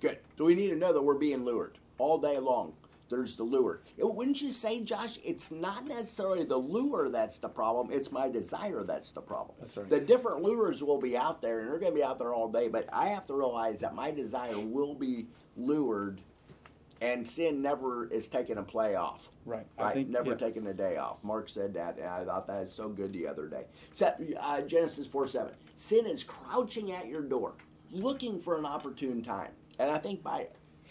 [0.00, 0.18] Good.
[0.38, 2.72] Do we need to know that we're being lured all day long?
[3.08, 3.82] There's the lure.
[3.98, 8.82] Wouldn't you say, Josh, it's not necessarily the lure that's the problem, it's my desire
[8.82, 9.56] that's the problem.
[9.60, 9.88] That's right.
[9.88, 12.50] The different lures will be out there and they're going to be out there all
[12.50, 16.20] day, but I have to realize that my desire will be lured
[17.00, 19.28] and sin never is taking a play off.
[19.44, 19.66] Right.
[19.78, 19.94] Right.
[19.94, 20.36] think, never yeah.
[20.36, 21.22] taking a day off.
[21.22, 23.64] Mark said that, and I thought that is so good the other day.
[23.92, 25.52] So, uh, Genesis 4 7.
[25.76, 27.54] Sin is crouching at your door,
[27.90, 29.50] looking for an opportune time.
[29.78, 30.48] And I think by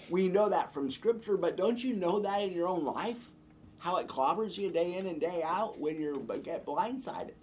[0.09, 3.31] we know that from Scripture, but don't you know that in your own life?
[3.79, 7.33] How it clobbers you day in and day out when you get blindsided.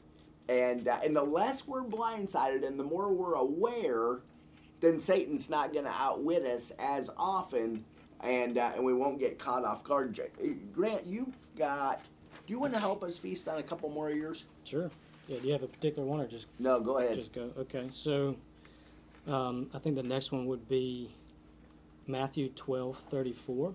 [0.49, 4.21] And, uh, and the less we're blindsided and the more we're aware,
[4.81, 7.85] then Satan's not going to outwit us as often
[8.23, 10.19] and, uh, and we won't get caught off guard.
[10.75, 12.03] Grant, you've got.
[12.47, 14.45] Do you want to help us feast on a couple more years?
[14.65, 14.91] Sure.
[15.29, 17.15] Yeah, do you have a particular one or just No, go ahead.
[17.15, 17.51] just go?
[17.57, 18.37] Okay, so
[19.27, 21.15] um, I think the next one would be
[22.11, 23.75] Matthew twelve thirty four.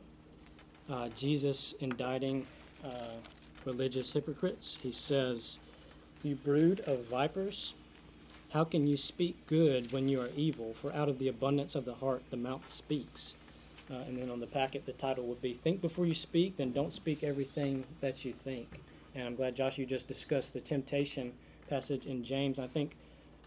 [0.89, 2.45] Uh, Jesus indicting
[2.83, 3.15] uh,
[3.63, 4.77] religious hypocrites.
[4.81, 5.57] He says,
[6.21, 7.73] "You brood of vipers,
[8.51, 10.73] how can you speak good when you are evil?
[10.73, 13.35] For out of the abundance of the heart the mouth speaks."
[13.89, 16.71] Uh, and then on the packet, the title would be "Think before you speak, then
[16.71, 18.81] don't speak everything that you think."
[19.13, 21.33] And I'm glad Josh, you just discussed the temptation
[21.69, 22.59] passage in James.
[22.59, 22.97] I think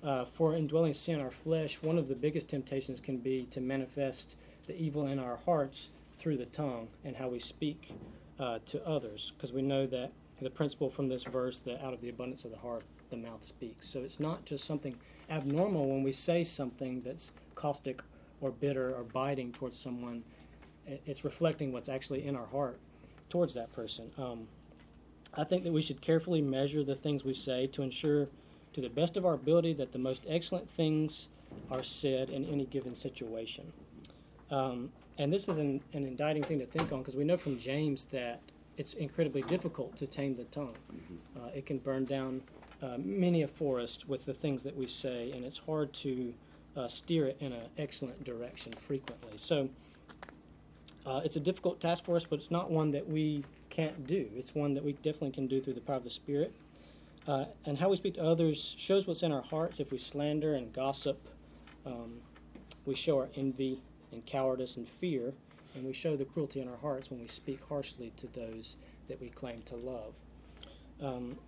[0.03, 3.61] uh, for indwelling sin in our flesh, one of the biggest temptations can be to
[3.61, 4.35] manifest
[4.69, 7.93] the evil in our hearts through the tongue and how we speak
[8.39, 9.33] uh, to others.
[9.37, 12.53] Because we know that the principle from this verse that out of the abundance of
[12.53, 13.89] the heart, the mouth speaks.
[13.89, 14.95] So it's not just something
[15.31, 18.03] abnormal when we say something that's caustic
[18.41, 20.23] or bitter or biting towards someone.
[20.87, 22.79] It's reflecting what's actually in our heart
[23.29, 24.11] towards that person.
[24.17, 24.47] Um,
[25.35, 28.29] I think that we should carefully measure the things we say to ensure,
[28.73, 31.29] to the best of our ability, that the most excellent things
[31.71, 33.73] are said in any given situation.
[34.51, 37.59] Um, and this is an, an indicting thing to think on because we know from
[37.59, 38.41] James that
[38.77, 40.77] it's incredibly difficult to tame the tongue.
[41.37, 42.43] Uh, it can burn down
[42.81, 46.33] uh, many a forest with the things that we say, and it's hard to
[46.77, 49.33] uh, steer it in an excellent direction frequently.
[49.37, 49.69] So
[51.05, 54.29] uh, it's a difficult task for us, but it's not one that we can't do.
[54.37, 56.55] It's one that we definitely can do through the power of the Spirit.
[57.27, 59.81] Uh, and how we speak to others shows what's in our hearts.
[59.81, 61.29] If we slander and gossip,
[61.85, 62.21] um,
[62.87, 65.35] we show our envy and cowardice and fear,
[65.75, 68.77] and we show the cruelty in our hearts when we speak harshly to those
[69.09, 70.15] that we claim to love.
[71.01, 71.39] Um,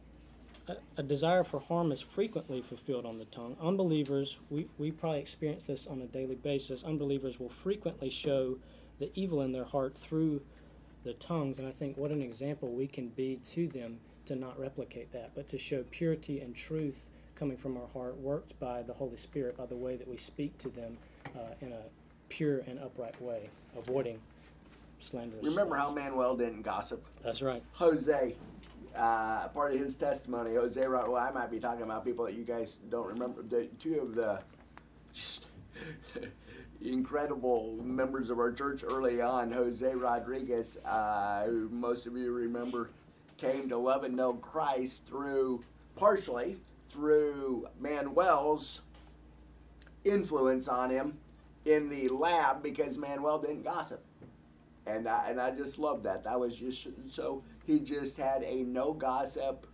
[0.68, 3.56] a, a desire for harm is frequently fulfilled on the tongue.
[3.60, 6.84] Unbelievers, we, we probably experience this on a daily basis.
[6.84, 8.58] Unbelievers will frequently show
[8.98, 10.42] the evil in their heart through
[11.02, 14.58] the tongues, and I think what an example we can be to them to not
[14.60, 18.92] replicate that, but to show purity and truth coming from our heart, worked by the
[18.92, 20.98] Holy Spirit, by the way that we speak to them
[21.34, 21.82] uh, in a
[22.30, 24.18] pure and upright way, avoiding
[24.98, 25.44] slanderous.
[25.44, 25.92] Remember how.
[25.92, 27.04] Manuel didn't gossip?
[27.22, 27.62] That's right.
[27.72, 28.34] Jose,
[28.96, 32.34] uh, part of his testimony, Jose wrote, well, I might be talking about people that
[32.34, 33.42] you guys don't remember.
[33.42, 34.40] The two of the
[35.12, 35.46] just
[36.80, 42.90] incredible members of our church early on, Jose Rodriguez, uh, who most of you remember,
[43.36, 45.64] came to love and know Christ through,
[45.96, 48.82] partially, through Manuel's
[50.04, 51.18] influence on him
[51.64, 54.02] in the lab because Manuel didn't gossip
[54.86, 56.24] and I, and I just loved that.
[56.24, 59.66] That was just so he just had a no gossip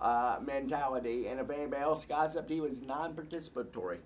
[0.00, 3.98] uh, mentality, and if anybody else gossiped, he was non-participatory.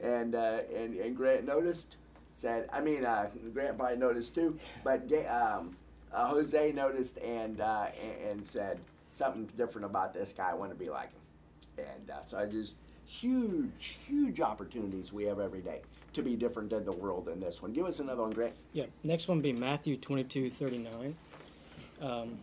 [0.00, 1.96] And uh, and and Grant noticed,
[2.34, 5.76] said, I mean, uh, Grant probably noticed too, but um,
[6.12, 8.78] uh, Jose noticed and, uh, and and said
[9.10, 10.50] something different about this guy.
[10.50, 15.24] I want to be like him, and uh, so I just huge huge opportunities we
[15.24, 15.80] have every day
[16.16, 17.72] to be different than the world in this one.
[17.72, 18.54] Give us another one, Grant.
[18.72, 18.86] Yeah.
[19.04, 21.14] Next one be Matthew twenty-two thirty-nine.
[22.00, 22.38] Um,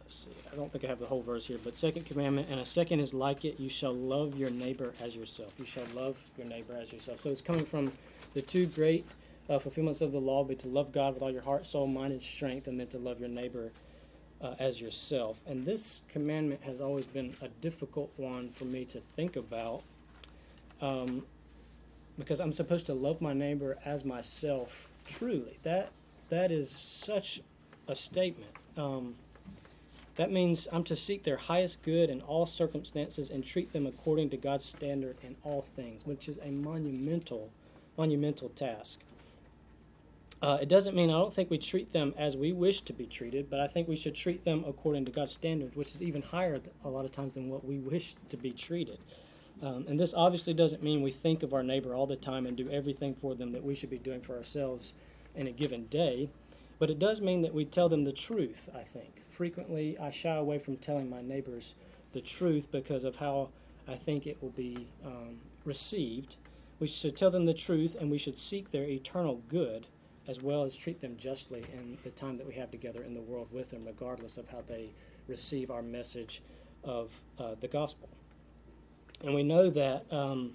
[0.00, 0.30] let's see.
[0.52, 3.00] I don't think I have the whole verse here, but second commandment, and a second
[3.00, 5.52] is like it: you shall love your neighbor as yourself.
[5.58, 7.20] You shall love your neighbor as yourself.
[7.20, 7.90] So it's coming from
[8.34, 9.06] the two great
[9.50, 12.12] uh, fulfillments of the law: but to love God with all your heart, soul, mind,
[12.12, 13.72] and strength, and then to love your neighbor
[14.40, 15.40] uh, as yourself.
[15.46, 19.82] And this commandment has always been a difficult one for me to think about.
[20.82, 21.24] Um,
[22.18, 25.58] because I'm supposed to love my neighbor as myself truly.
[25.62, 25.90] That
[26.28, 27.40] that is such
[27.88, 28.52] a statement.
[28.76, 29.14] Um,
[30.16, 34.30] that means I'm to seek their highest good in all circumstances and treat them according
[34.30, 37.50] to God's standard in all things, which is a monumental,
[37.96, 39.00] monumental task.
[40.42, 43.06] Uh, it doesn't mean I don't think we treat them as we wish to be
[43.06, 46.20] treated, but I think we should treat them according to God's standard, which is even
[46.20, 48.98] higher a lot of times than what we wish to be treated.
[49.62, 52.56] Um, and this obviously doesn't mean we think of our neighbor all the time and
[52.56, 54.94] do everything for them that we should be doing for ourselves
[55.36, 56.28] in a given day.
[56.80, 59.22] But it does mean that we tell them the truth, I think.
[59.28, 61.76] Frequently, I shy away from telling my neighbors
[62.12, 63.50] the truth because of how
[63.86, 66.36] I think it will be um, received.
[66.80, 69.86] We should tell them the truth and we should seek their eternal good
[70.26, 73.20] as well as treat them justly in the time that we have together in the
[73.20, 74.90] world with them, regardless of how they
[75.28, 76.42] receive our message
[76.84, 78.08] of uh, the gospel.
[79.22, 80.52] And we know that um,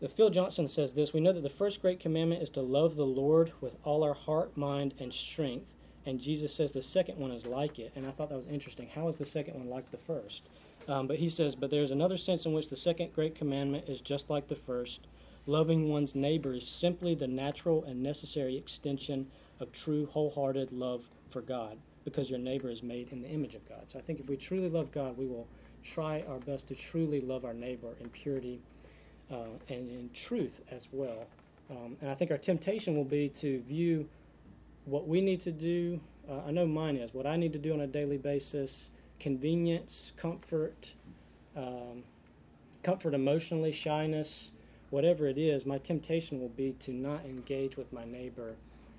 [0.00, 1.12] the Phil Johnson says this.
[1.12, 4.14] We know that the first great commandment is to love the Lord with all our
[4.14, 5.74] heart, mind, and strength.
[6.06, 7.92] And Jesus says the second one is like it.
[7.94, 8.88] And I thought that was interesting.
[8.94, 10.48] How is the second one like the first?
[10.88, 14.00] Um, but he says, but there's another sense in which the second great commandment is
[14.00, 15.06] just like the first.
[15.46, 19.26] Loving one's neighbor is simply the natural and necessary extension
[19.58, 21.78] of true, wholehearted love for God.
[22.04, 23.90] because your neighbor is made in the image of God.
[23.90, 25.46] So I think if we truly love God, we will
[25.82, 28.60] try our best to truly love our neighbor in purity
[29.30, 31.26] uh, and in truth as well.
[31.70, 34.08] Um, and I think our temptation will be to view
[34.84, 36.00] what we need to do.
[36.28, 40.12] Uh, I know mine is what I need to do on a daily basis, convenience,
[40.16, 40.94] comfort,
[41.56, 42.02] um,
[42.82, 44.52] comfort emotionally, shyness,
[44.90, 45.64] whatever it is.
[45.64, 48.56] My temptation will be to not engage with my neighbor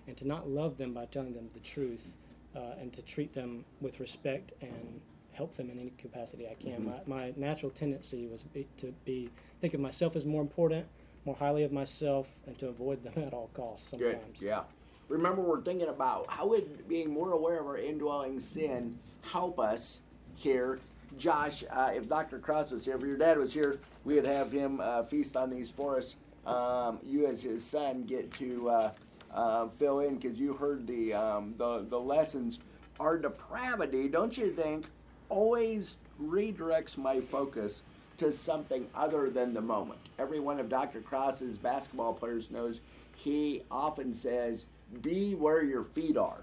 [0.07, 2.15] and to not love them by telling them the truth
[2.55, 5.01] uh, and to treat them with respect and
[5.33, 6.83] help them in any capacity I can.
[6.83, 7.07] Mhm.
[7.07, 9.29] My, my natural tendency was be, to be
[9.61, 10.85] think of myself as more important,
[11.25, 13.91] more highly of myself, and to avoid them at all costs.
[13.91, 14.11] Good.
[14.13, 14.41] Sometimes.
[14.41, 14.63] Yeah.
[15.07, 19.99] Remember, we're thinking about how would being more aware of our indwelling sin help us
[20.35, 20.79] here.
[21.17, 22.39] Josh, uh, if Dr.
[22.39, 25.49] Cross was here, if your dad was here, we would have him uh, feast on
[25.49, 26.15] these for us.
[26.45, 28.91] Um, you, as his son, get to uh,
[29.33, 32.59] uh, fill in because you heard the, um, the the lessons.
[32.99, 34.85] Our depravity, don't you think,
[35.31, 37.81] always redirects my focus
[38.17, 39.99] to something other than the moment.
[40.19, 41.01] Every one of Dr.
[41.01, 42.81] Cross's basketball players knows
[43.15, 44.65] he often says,
[45.01, 46.41] Be where your feet are.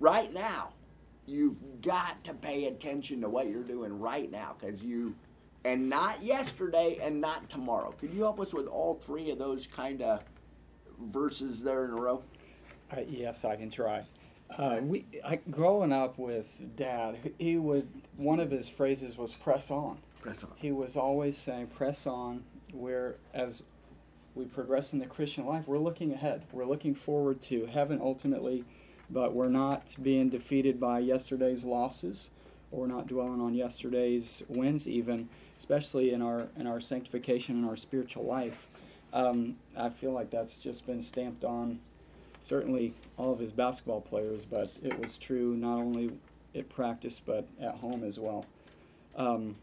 [0.00, 0.70] Right now,
[1.26, 5.14] you've got to pay attention to what you're doing right now because you,
[5.64, 7.92] and not yesterday and not tomorrow.
[7.92, 10.22] Could you help us with all three of those kind of
[10.98, 12.22] verses there in a row?
[12.90, 14.06] Uh, yes, I can try.
[14.58, 19.70] Uh, we, I, growing up with Dad, he would one of his phrases was "press
[19.70, 20.52] on." Press on.
[20.56, 23.64] He was always saying, "Press on." Where as
[24.34, 26.42] we progress in the Christian life, we're looking ahead.
[26.52, 28.64] We're looking forward to heaven ultimately,
[29.10, 32.30] but we're not being defeated by yesterday's losses,
[32.70, 37.76] or not dwelling on yesterday's wins, even, especially in our in our sanctification and our
[37.76, 38.68] spiritual life.
[39.12, 41.80] Um, I feel like that's just been stamped on
[42.42, 46.10] certainly all of his basketball players, but it was true not only
[46.54, 48.44] at practice but at home as well.
[49.16, 49.56] Um,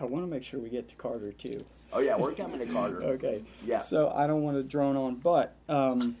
[0.00, 1.66] I want to make sure we get to Carter too.
[1.92, 3.02] Oh, yeah, we're coming to Carter.
[3.10, 3.42] Okay.
[3.66, 3.80] Yeah.
[3.80, 6.16] So I don't want to drone on, but um,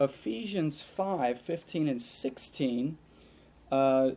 [0.00, 2.98] Ephesians 5 15 and 16
[3.70, 4.10] uh,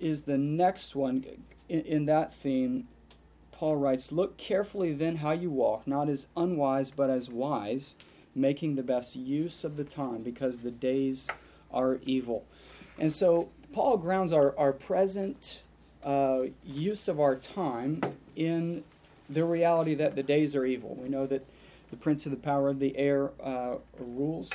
[0.00, 1.24] is the next one.
[1.68, 2.88] In, in that theme,
[3.52, 7.94] Paul writes, Look carefully then how you walk, not as unwise, but as wise,
[8.34, 11.28] making the best use of the time, because the days
[11.72, 12.44] are evil.
[12.98, 15.62] And so Paul grounds our, our present
[16.04, 18.00] uh, use of our time
[18.36, 18.84] in
[19.28, 20.94] the reality that the days are evil.
[21.00, 21.46] We know that
[21.90, 24.50] the prince of the power of the air uh, rules.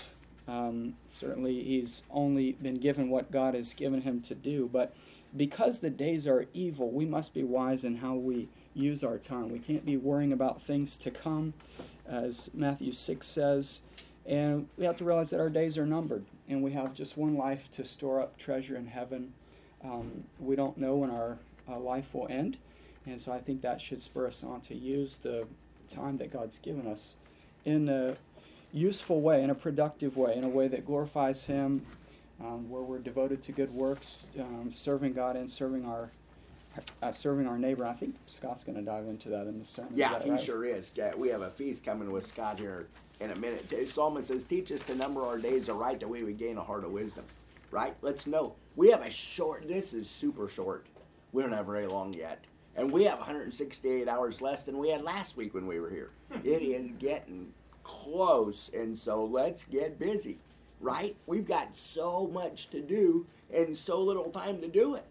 [0.47, 4.69] Um, certainly, he's only been given what God has given him to do.
[4.71, 4.95] But
[5.35, 9.51] because the days are evil, we must be wise in how we use our time.
[9.51, 11.53] We can't be worrying about things to come,
[12.09, 13.81] as Matthew 6 says.
[14.25, 17.35] And we have to realize that our days are numbered, and we have just one
[17.35, 19.33] life to store up treasure in heaven.
[19.83, 22.57] Um, we don't know when our uh, life will end.
[23.05, 25.47] And so I think that should spur us on to use the
[25.87, 27.15] time that God's given us
[27.65, 28.17] in a
[28.71, 31.85] useful way, in a productive way, in a way that glorifies Him,
[32.39, 36.11] um, where we're devoted to good works, um, serving God and serving our
[37.01, 37.85] uh, serving our neighbor.
[37.85, 39.93] I think Scott's going to dive into that in the sermon.
[39.95, 40.41] Yeah, he right?
[40.41, 40.91] sure is.
[40.95, 42.87] Yeah, We have a feast coming with Scott here
[43.19, 43.73] in a minute.
[43.89, 46.83] Solomon says, Teach us to number our days aright that we would gain a heart
[46.83, 47.25] of wisdom.
[47.71, 47.95] Right?
[48.01, 48.55] Let's know.
[48.75, 50.87] We have a short, this is super short.
[51.31, 52.43] We don't have very long yet.
[52.75, 56.09] And we have 168 hours less than we had last week when we were here.
[56.43, 58.71] it is getting close.
[58.73, 60.39] And so let's get busy.
[60.79, 61.15] Right?
[61.27, 65.05] We've got so much to do and so little time to do it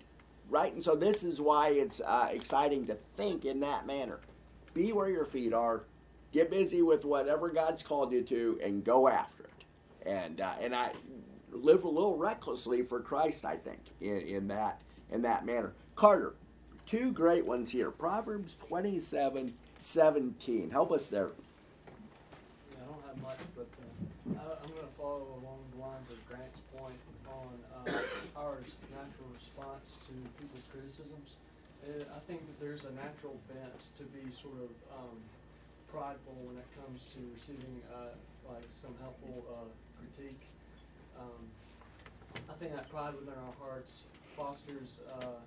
[0.48, 0.72] right?
[0.72, 4.20] And so this is why it's uh, exciting to think in that manner.
[4.74, 5.84] Be where your feet are.
[6.32, 10.08] Get busy with whatever God's called you to, and go after it.
[10.08, 10.92] And uh, and I
[11.50, 13.44] live a little recklessly for Christ.
[13.44, 15.72] I think in, in that in that manner.
[15.96, 16.34] Carter,
[16.84, 17.90] two great ones here.
[17.90, 20.70] Proverbs twenty seven seventeen.
[20.70, 21.30] Help us there.
[22.70, 26.10] Yeah, I don't have much, but uh, I, I'm going to follow along the lines
[26.10, 26.94] of Grant's point
[27.26, 27.48] on
[27.86, 27.98] uh,
[28.36, 31.36] our s- natural response to people's criticisms.
[31.84, 35.20] Uh, I think that there's a natural bent to be sort of um,
[35.92, 38.16] prideful when it comes to receiving uh,
[38.48, 39.68] like some helpful uh,
[40.00, 40.40] critique.
[41.20, 41.44] Um,
[42.48, 44.04] I think that pride within our hearts
[44.36, 45.40] fosters uh,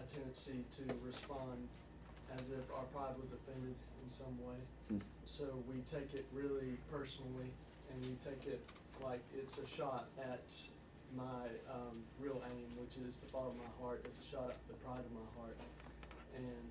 [0.00, 1.68] a tendency to respond
[2.34, 4.60] as if our pride was offended in some way.
[4.88, 5.04] Hmm.
[5.24, 7.52] So we take it really personally,
[7.92, 8.60] and we take it
[9.02, 10.44] like it's a shot at
[11.16, 14.02] my um, real aim, which is to follow my heart.
[14.04, 15.56] It's a shot at the pride of my heart.
[16.36, 16.70] And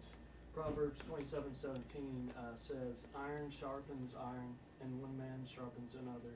[0.53, 6.35] Proverbs twenty-seven seventeen uh, says, "Iron sharpens iron, and one man sharpens another.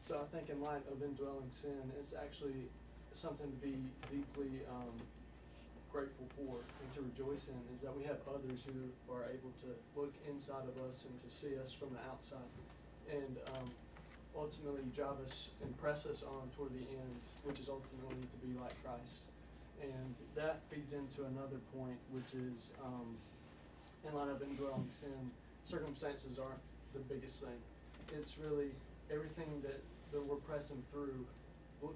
[0.00, 2.70] So I think in light of indwelling sin, it's actually
[3.12, 3.74] something to be
[4.12, 4.94] deeply um,
[5.90, 9.74] grateful for and to rejoice in is that we have others who are able to
[9.98, 12.46] look inside of us and to see us from the outside
[13.10, 13.70] and um,
[14.38, 18.54] ultimately drive us and press us on toward the end, which is ultimately to be
[18.58, 19.22] like Christ.
[19.82, 23.16] And that feeds into another point, which is um,
[24.06, 25.30] in light of indwelling sin,
[25.64, 26.62] circumstances aren't
[26.94, 27.58] the biggest thing.
[28.16, 28.70] It's really
[29.10, 29.82] everything that,
[30.12, 31.26] that we're pressing through.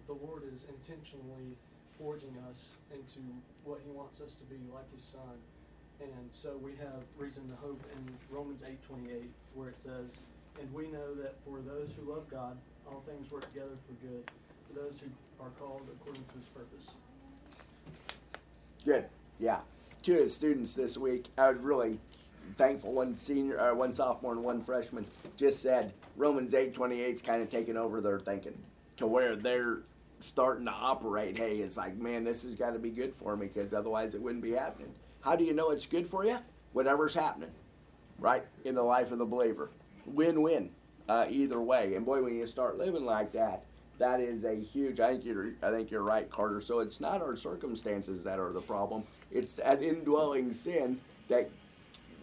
[0.06, 1.56] The Lord is intentionally
[1.98, 3.18] forging us into
[3.64, 5.38] what He wants us to be, like His Son.
[6.00, 10.18] And so we have reason to hope in Romans eight twenty eight, where it says,
[10.60, 14.30] "And we know that for those who love God, all things work together for good,
[14.68, 15.08] for those who
[15.42, 16.90] are called according to His purpose."
[18.84, 19.06] Good.
[19.38, 19.60] Yeah.
[20.02, 22.00] Two of the students this week, I was really
[22.56, 22.92] thankful.
[22.92, 27.40] One senior, uh, one sophomore, and one freshman just said Romans eight twenty eight's kind
[27.40, 28.58] of taking over their thinking
[28.96, 29.78] to where they're
[30.20, 31.36] starting to operate.
[31.36, 34.20] Hey, it's like, man, this has got to be good for me because otherwise it
[34.20, 34.92] wouldn't be happening.
[35.20, 36.38] How do you know it's good for you?
[36.72, 37.52] Whatever's happening,
[38.18, 39.70] right in the life of the believer,
[40.06, 40.70] win-win,
[41.08, 41.94] uh, either way.
[41.94, 43.64] And boy, when you start living like that,
[43.98, 45.00] that is a huge.
[45.00, 45.50] I think you're.
[45.62, 46.60] I think you're right, Carter.
[46.60, 49.04] So it's not our circumstances that are the problem.
[49.30, 51.50] It's that indwelling sin that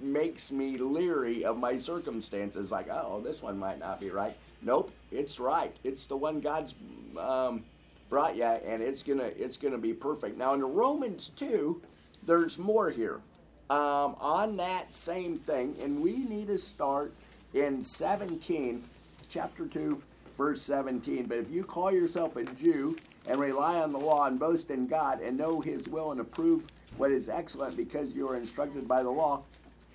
[0.02, 2.72] makes me leery of my circumstances.
[2.72, 4.36] Like, oh, this one might not be right.
[4.62, 5.74] Nope, it's right.
[5.84, 6.76] It's the one God's
[7.18, 7.64] um,
[8.10, 10.38] brought you, and it's gonna it's gonna be perfect.
[10.38, 11.82] Now in Romans two,
[12.24, 13.22] there's more here
[13.70, 17.14] um, on that same thing, and we need to start
[17.54, 18.84] in 17,
[19.30, 20.02] chapter 2,
[20.38, 21.26] verse 17.
[21.26, 22.96] But if you call yourself a Jew
[23.28, 26.66] and rely on the law and boast in God and know His will and approve
[26.98, 29.44] what is excellent because you are instructed by the law,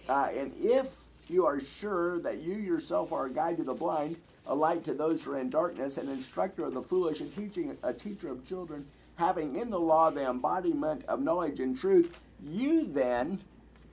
[0.08, 0.88] uh, and if
[1.28, 4.94] you are sure that you yourself are a guide to the blind, a light to
[4.94, 8.46] those who are in darkness, an instructor of the foolish, a teaching a teacher of
[8.46, 8.86] children,
[9.16, 13.40] having in the law the embodiment of knowledge and truth, you then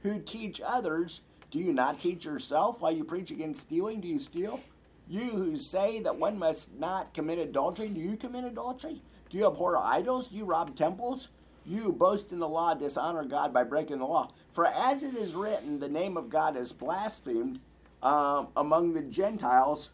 [0.03, 1.21] who teach others,
[1.51, 3.99] do you not teach yourself while you preach against stealing?
[3.99, 4.61] Do you steal?
[5.07, 9.01] You who say that one must not commit adultery, do you commit adultery?
[9.29, 10.29] Do you abhor idols?
[10.29, 11.27] Do you rob temples?
[11.65, 14.31] You boast in the law dishonor God by breaking the law.
[14.51, 17.59] For as it is written, the name of God is blasphemed
[18.01, 19.89] um, among the Gentiles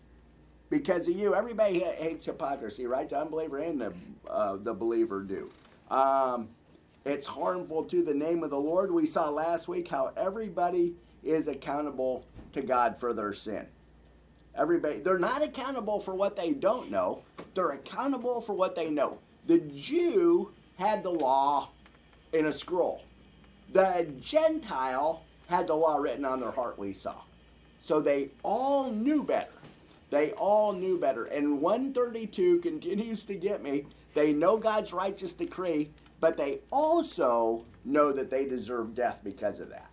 [0.69, 1.33] because of you.
[1.33, 3.09] Everybody hates hypocrisy, right?
[3.09, 3.93] The unbeliever and the,
[4.29, 5.51] uh, the believer do.
[5.89, 6.49] Um,
[7.05, 8.91] it's harmful to the name of the Lord.
[8.91, 10.93] We saw last week how everybody
[11.23, 13.67] is accountable to God for their sin.
[14.55, 17.21] Everybody, they're not accountable for what they don't know.
[17.53, 19.19] They're accountable for what they know.
[19.45, 21.69] The Jew had the law
[22.33, 23.03] in a scroll.
[23.71, 27.15] The Gentile had the law written on their heart, we saw.
[27.81, 29.51] So they all knew better.
[30.09, 31.25] They all knew better.
[31.25, 33.85] And 132 continues to get me.
[34.13, 39.69] They know God's righteous decree, but they also know that they deserve death because of
[39.69, 39.86] that.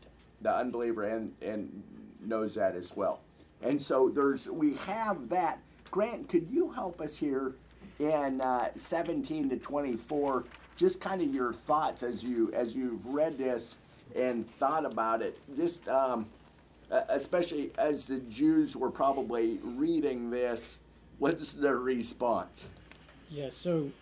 [0.45, 1.83] The unbeliever and, and
[2.21, 3.21] knows that as well.
[3.63, 5.59] And so there's we have that.
[5.91, 7.55] Grant, could you help us here
[7.99, 10.45] in uh, 17 to 24?
[10.77, 13.77] Just kind of your thoughts as you as you've read this
[14.15, 15.39] and thought about it.
[15.57, 16.27] Just um,
[16.91, 20.77] especially as the Jews were probably reading this,
[21.19, 22.67] what's their response?
[23.31, 23.93] Yeah, so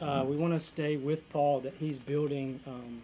[0.00, 3.02] uh, we want to stay with Paul that he's building um,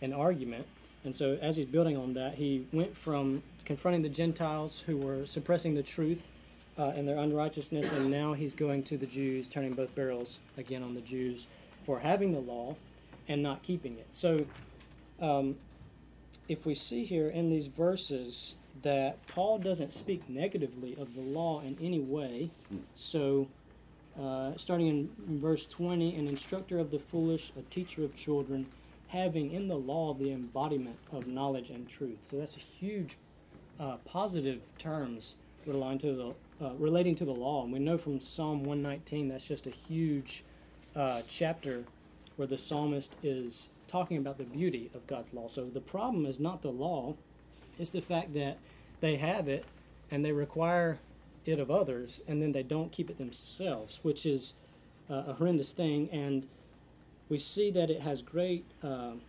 [0.00, 0.66] an argument.
[1.04, 5.26] And so, as he's building on that, he went from confronting the Gentiles who were
[5.26, 6.28] suppressing the truth
[6.78, 10.82] uh, and their unrighteousness, and now he's going to the Jews, turning both barrels again
[10.82, 11.48] on the Jews
[11.84, 12.76] for having the law
[13.28, 14.06] and not keeping it.
[14.10, 14.46] So,
[15.20, 15.56] um,
[16.48, 21.60] if we see here in these verses that Paul doesn't speak negatively of the law
[21.60, 22.50] in any way,
[22.94, 23.48] so
[24.20, 28.66] uh, starting in, in verse 20, an instructor of the foolish, a teacher of children,
[29.12, 32.18] having in the law the embodiment of knowledge and truth.
[32.22, 33.18] So that's a huge
[33.78, 35.36] uh, positive terms
[35.66, 39.46] relating to the uh, relating to the law, and we know from Psalm 119 that's
[39.46, 40.44] just a huge
[40.94, 41.84] uh, chapter
[42.36, 45.48] where the psalmist is talking about the beauty of God's law.
[45.48, 47.14] So the problem is not the law;
[47.78, 48.58] it's the fact that
[49.00, 49.66] they have it
[50.10, 50.98] and they require
[51.44, 54.54] it of others, and then they don't keep it themselves, which is
[55.10, 56.08] uh, a horrendous thing.
[56.12, 56.46] And
[57.28, 59.20] we see that it has great um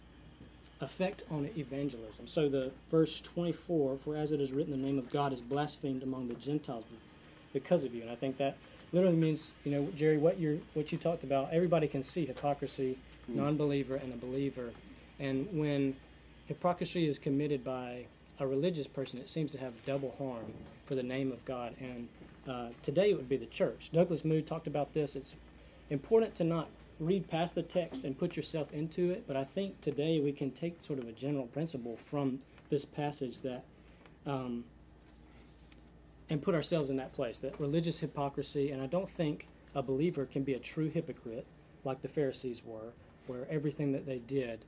[0.81, 2.27] effect on evangelism.
[2.27, 6.03] So the verse 24, for as it is written, the name of God is blasphemed
[6.03, 6.83] among the Gentiles
[7.53, 8.01] because of you.
[8.01, 8.57] And I think that
[8.91, 11.53] literally means, you know, Jerry, what you what you talked about.
[11.53, 12.97] Everybody can see hypocrisy,
[13.29, 14.71] non-believer and a believer,
[15.19, 15.95] and when
[16.47, 18.05] hypocrisy is committed by
[18.39, 20.51] a religious person, it seems to have double harm
[20.85, 22.07] for the name of God and
[22.47, 23.89] Uh, today it would be the church.
[23.93, 25.15] Douglas Moo talked about this.
[25.15, 25.35] It's
[25.89, 26.67] important to not
[26.99, 30.51] read past the text and put yourself into it, but I think today we can
[30.51, 32.39] take sort of a general principle from
[32.69, 33.63] this passage that,
[34.25, 34.63] um,
[36.29, 40.25] and put ourselves in that place that religious hypocrisy, and I don't think a believer
[40.25, 41.45] can be a true hypocrite
[41.83, 42.93] like the Pharisees were,
[43.27, 44.63] where everything that they did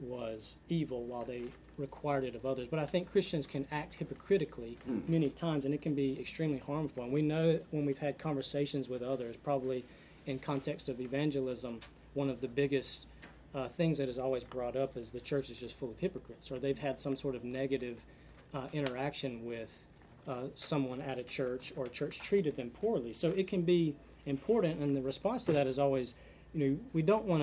[0.00, 1.44] was evil while they
[1.76, 2.68] required it of others.
[2.70, 4.78] But I think Christians can act hypocritically
[5.08, 7.02] many times, and it can be extremely harmful.
[7.04, 9.84] And we know when we've had conversations with others, probably
[10.30, 11.80] in context of evangelism,
[12.14, 13.06] one of the biggest
[13.54, 16.50] uh, things that is always brought up is the church is just full of hypocrites,
[16.50, 17.98] or they've had some sort of negative
[18.54, 19.86] uh, interaction with
[20.28, 23.12] uh, someone at a church, or a church treated them poorly.
[23.12, 26.14] So it can be important, and the response to that is always,
[26.54, 27.42] you know, we don't want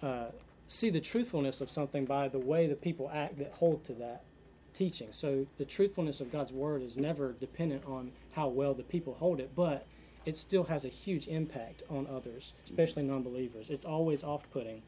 [0.00, 0.30] to uh,
[0.66, 4.22] see the truthfulness of something by the way the people act that hold to that
[4.72, 5.08] teaching.
[5.10, 9.40] So the truthfulness of God's word is never dependent on how well the people hold
[9.40, 9.86] it, but
[10.26, 13.70] it still has a huge impact on others, especially non-believers.
[13.70, 14.82] It's always off-putting.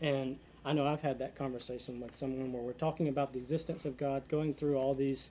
[0.00, 3.84] And I know I've had that conversation with someone where we're talking about the existence
[3.84, 5.30] of God, going through all these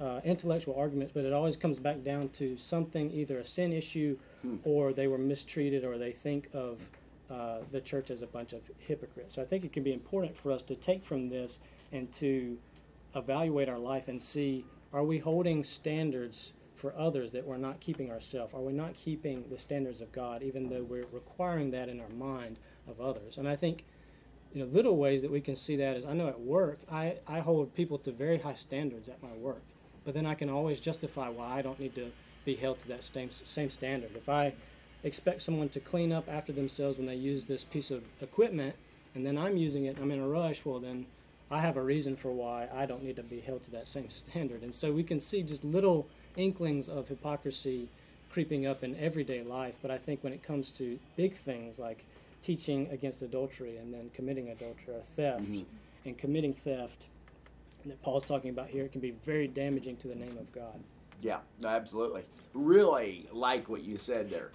[0.00, 4.16] uh, intellectual arguments, but it always comes back down to something either a sin issue
[4.64, 6.80] or they were mistreated or they think of
[7.30, 9.34] uh, the church as a bunch of hypocrites.
[9.34, 11.58] So I think it can be important for us to take from this
[11.92, 12.58] and to
[13.16, 16.52] evaluate our life and see are we holding standards
[16.84, 18.52] for others that we're not keeping ourselves?
[18.52, 22.10] Are we not keeping the standards of God, even though we're requiring that in our
[22.10, 23.38] mind of others?
[23.38, 23.86] And I think,
[24.52, 27.14] you know, little ways that we can see that is I know at work, I,
[27.26, 29.62] I hold people to very high standards at my work,
[30.04, 32.12] but then I can always justify why I don't need to
[32.44, 34.10] be held to that same, same standard.
[34.14, 34.52] If I
[35.02, 38.76] expect someone to clean up after themselves when they use this piece of equipment,
[39.14, 41.06] and then I'm using it, I'm in a rush, well, then
[41.50, 44.10] I have a reason for why I don't need to be held to that same
[44.10, 44.62] standard.
[44.62, 46.06] And so we can see just little
[46.36, 47.88] inklings of hypocrisy
[48.30, 49.76] creeping up in everyday life.
[49.80, 52.04] But I think when it comes to big things like
[52.42, 55.62] teaching against adultery and then committing adultery or theft mm-hmm.
[56.04, 57.06] and committing theft
[57.86, 60.80] that Paul's talking about here, it can be very damaging to the name of God.
[61.20, 62.24] Yeah, absolutely.
[62.52, 64.50] Really like what you said there.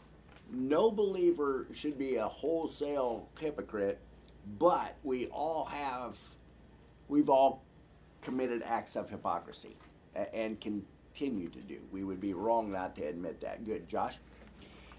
[0.52, 4.00] No believer should be a wholesale hypocrite,
[4.58, 6.18] but we all have,
[7.08, 7.64] we've all
[8.22, 9.78] committed acts of hypocrisy
[10.16, 10.86] and and
[11.20, 11.78] continue to do.
[11.92, 13.66] We would be wrong not to admit that.
[13.66, 14.18] Good, Josh?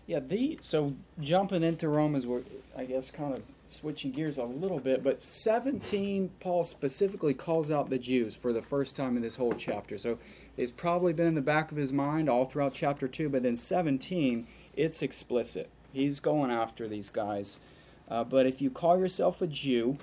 [0.07, 2.43] Yeah, the so jumping into Romans, we're
[2.77, 7.89] I guess kind of switching gears a little bit, but 17, Paul specifically calls out
[7.89, 9.97] the Jews for the first time in this whole chapter.
[9.97, 10.19] So
[10.57, 13.55] it's probably been in the back of his mind all throughout chapter 2, but then
[13.55, 15.71] 17, it's explicit.
[15.93, 17.61] He's going after these guys.
[18.09, 19.99] Uh, but if you call yourself a Jew,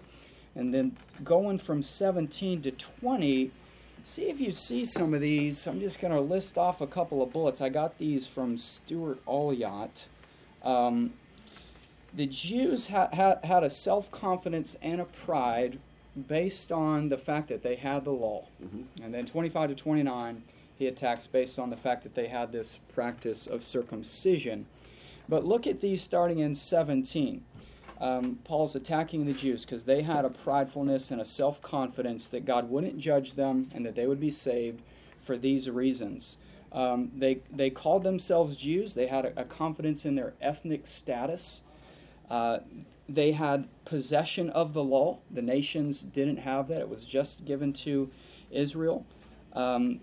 [0.55, 3.51] and then going from 17 to 20,
[4.07, 5.67] see if you see some of these.
[5.67, 7.59] I'm just going to list off a couple of bullets.
[7.59, 10.05] I got these from Stuart Olyott.
[10.63, 11.13] Um,
[12.13, 15.79] the Jews ha- ha- had a self confidence and a pride
[16.27, 18.45] based on the fact that they had the law.
[19.03, 20.43] And then 25 to 29,
[20.77, 24.67] he attacks based on the fact that they had this practice of circumcision.
[25.29, 27.43] But look at these starting in 17.
[27.99, 32.45] Um, Paul's attacking the Jews because they had a pridefulness and a self confidence that
[32.45, 34.81] God wouldn't judge them and that they would be saved
[35.19, 36.37] for these reasons.
[36.71, 41.61] Um, they, they called themselves Jews, they had a, a confidence in their ethnic status.
[42.29, 42.59] Uh,
[43.09, 45.19] they had possession of the law.
[45.31, 48.09] The nations didn't have that, it was just given to
[48.51, 49.05] Israel.
[49.53, 50.01] Um,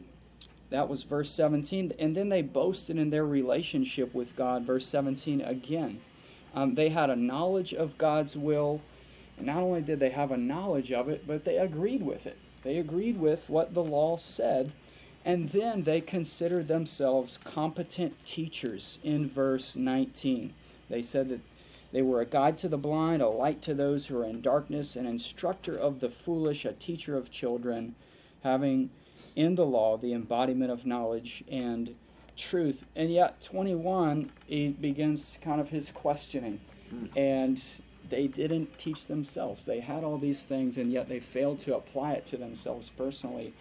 [0.70, 1.92] that was verse 17.
[1.99, 6.01] And then they boasted in their relationship with God, verse 17 again.
[6.55, 8.81] Um, they had a knowledge of God's will.
[9.37, 12.39] And not only did they have a knowledge of it, but they agreed with it.
[12.63, 14.73] They agreed with what the law said.
[15.25, 20.53] And then they considered themselves competent teachers in verse 19.
[20.89, 21.41] They said that
[21.93, 24.97] they were a guide to the blind, a light to those who are in darkness,
[24.97, 27.95] an instructor of the foolish, a teacher of children,
[28.43, 28.91] having
[29.37, 31.95] in the law the embodiment of knowledge and
[32.37, 32.85] truth.
[32.95, 36.61] And yet, 21, he begins kind of his questioning.
[36.91, 37.07] Hmm.
[37.16, 37.62] And
[38.09, 39.64] they didn't teach themselves.
[39.64, 43.55] They had all these things, and yet they failed to apply it to themselves personally.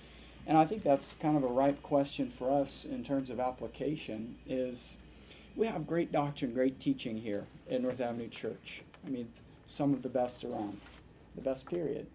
[0.46, 4.36] And I think that's kind of a ripe question for us in terms of application
[4.48, 4.98] is
[5.56, 8.82] we have great doctrine, great teaching here at North Avenue Church.
[9.06, 9.30] I mean,
[9.66, 10.82] some of the best around,
[11.36, 12.08] the best period.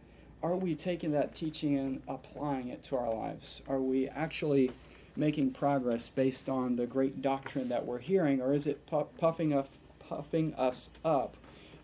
[0.42, 3.62] Are we taking that teaching and applying it to our lives?
[3.66, 4.70] Are we actually
[5.18, 9.52] making progress based on the great doctrine that we're hearing, or is it pu- puffing,
[9.52, 9.68] up,
[10.08, 11.36] puffing us up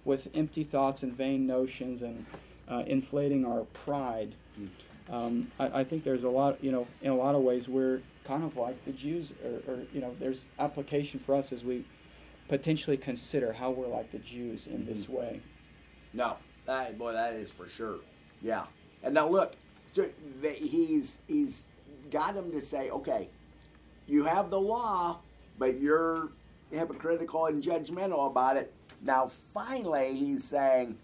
[0.05, 2.25] with empty thoughts and vain notions and
[2.69, 4.37] uh, inflating our pride?
[5.11, 8.03] Um, I, I think there's a lot, you know, in a lot of ways we're
[8.25, 11.85] kind of like the Jews, or, or you know, there's application for us as we
[12.49, 15.41] potentially consider how we're like the Jews in this way.
[16.13, 17.97] No, that boy, that is for sure.
[18.41, 18.65] Yeah,
[19.03, 19.57] and now look,
[20.43, 21.67] he's he's
[22.11, 23.29] got him to say, okay,
[24.07, 25.21] you have the law,
[25.59, 26.31] but you're
[26.71, 28.73] hypocritical and judgmental about it.
[29.03, 30.99] Now, finally, he's saying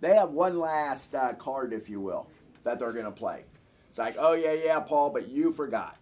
[0.00, 2.26] they have one last uh, card, if you will,
[2.64, 3.44] that they're going to play.
[3.88, 5.96] It's like, oh yeah, yeah, Paul, but you forgot.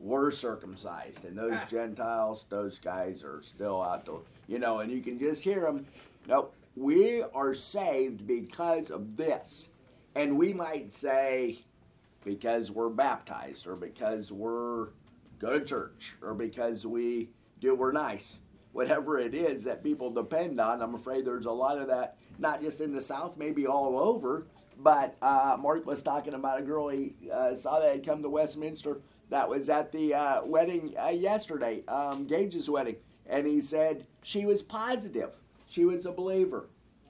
[0.00, 4.16] We're circumcised, and those Gentiles, those guys are still out there,
[4.46, 5.86] you know, and you can just hear them.
[6.28, 9.68] Nope, we are saved because of this.
[10.14, 11.58] And we might say,
[12.24, 14.88] because we're baptized, or because we're
[15.38, 18.40] go to church, or because we do we're nice.
[18.72, 22.60] Whatever it is that people depend on, I'm afraid there's a lot of that, not
[22.60, 24.46] just in the South, maybe all over.
[24.76, 28.28] But uh, Mark was talking about a girl he uh, saw that had come to
[28.28, 29.00] Westminster
[29.30, 32.96] that was at the uh, wedding uh, yesterday, um, Gage's wedding,
[33.26, 35.30] and he said she was positive.
[35.68, 36.68] She was a believer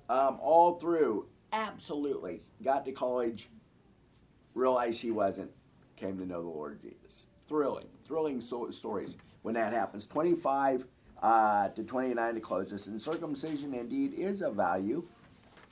[0.08, 1.26] um, all through.
[1.52, 2.42] Absolutely.
[2.62, 3.48] Got to college,
[4.54, 5.50] realized she wasn't,
[5.96, 7.26] came to know the Lord Jesus.
[7.48, 10.06] Thrilling, thrilling so- stories when that happens.
[10.06, 10.86] 25
[11.22, 12.86] uh, to 29 to close this.
[12.86, 15.04] And circumcision indeed is of value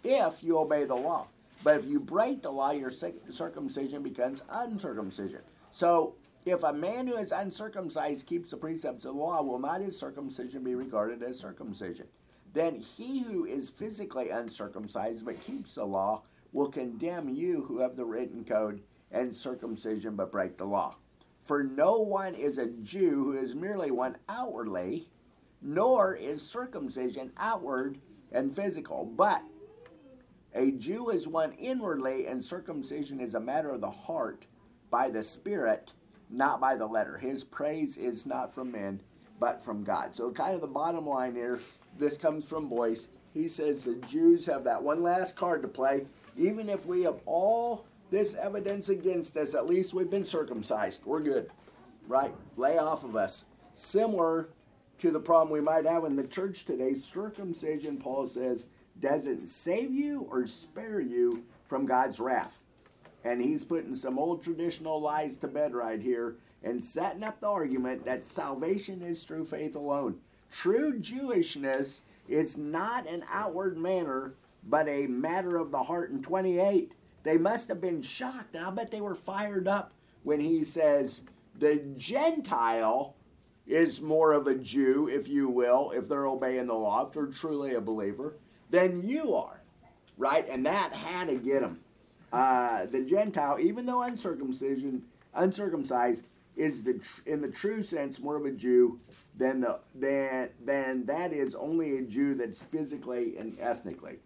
[0.04, 1.28] if you obey the law.
[1.64, 5.40] But if you break the law, your circumcision becomes uncircumcision.
[5.70, 6.14] So
[6.44, 9.98] if a man who is uncircumcised keeps the precepts of the law, will not his
[9.98, 12.06] circumcision be regarded as circumcision?
[12.52, 16.22] Then he who is physically uncircumcised but keeps the law
[16.52, 20.96] will condemn you who have the written code and circumcision but break the law.
[21.44, 25.08] For no one is a Jew who is merely one outwardly,
[25.60, 27.98] nor is circumcision outward
[28.30, 29.42] and physical, but
[30.54, 34.46] a Jew is one inwardly, and circumcision is a matter of the heart
[34.90, 35.92] by the Spirit,
[36.30, 37.18] not by the letter.
[37.18, 39.00] His praise is not from men,
[39.40, 40.14] but from God.
[40.14, 41.58] So, kind of the bottom line here
[41.98, 43.08] this comes from Boice.
[43.34, 46.06] He says the Jews have that one last card to play.
[46.36, 51.04] Even if we have all this evidence against us, at least we've been circumcised.
[51.04, 51.50] We're good,
[52.06, 52.34] right?
[52.56, 53.44] Lay off of us.
[53.74, 54.48] Similar
[54.98, 58.66] to the problem we might have in the church today, circumcision, Paul says,
[59.00, 62.58] doesn't save you or spare you from God's wrath.
[63.24, 67.48] And he's putting some old traditional lies to bed right here and setting up the
[67.48, 70.18] argument that salvation is through faith alone.
[70.50, 76.10] True Jewishness is not an outward manner, but a matter of the heart.
[76.10, 78.56] In 28, they must have been shocked.
[78.56, 79.92] I bet they were fired up
[80.22, 81.22] when he says,
[81.58, 83.14] the Gentile
[83.66, 87.26] is more of a Jew, if you will, if they're obeying the law, if they're
[87.26, 88.36] truly a believer,
[88.70, 89.60] than you are,
[90.16, 90.48] right?
[90.48, 91.80] And that had to get them.
[92.32, 95.02] Uh, the Gentile, even though uncircumcision,
[95.34, 99.00] uncircumcised, is the in the true sense more of a Jew
[99.36, 104.18] than the than than that is only a Jew that's physically and ethnically.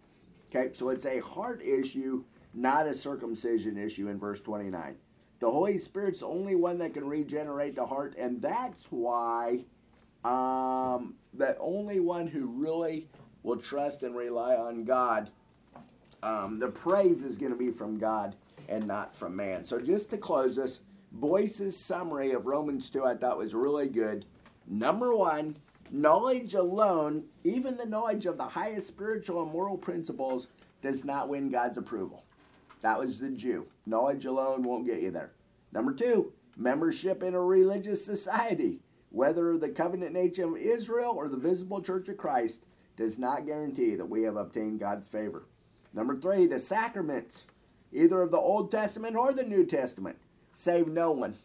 [0.57, 4.95] Okay, so it's a heart issue, not a circumcision issue in verse 29.
[5.39, 9.65] The Holy Spirit's the only one that can regenerate the heart, and that's why
[10.23, 13.07] um, the only one who really
[13.43, 15.29] will trust and rely on God,
[16.23, 18.35] um, the praise is going to be from God
[18.67, 19.63] and not from man.
[19.63, 20.79] So just to close this,
[21.11, 24.25] Boice's summary of Romans 2 I thought was really good.
[24.65, 25.57] Number one,
[25.91, 30.47] knowledge alone, even the knowledge of the highest spiritual and moral principles,
[30.81, 32.23] does not win God's approval.
[32.81, 33.67] That was the Jew.
[33.85, 35.31] Knowledge alone won't get you there.
[35.71, 38.79] Number two, membership in a religious society,
[39.09, 42.63] whether the covenant nation of Israel or the visible church of Christ,
[42.95, 45.45] does not guarantee that we have obtained God's favor.
[45.93, 47.45] Number three, the sacraments,
[47.91, 50.17] either of the Old Testament or the New Testament,
[50.53, 51.37] save no one.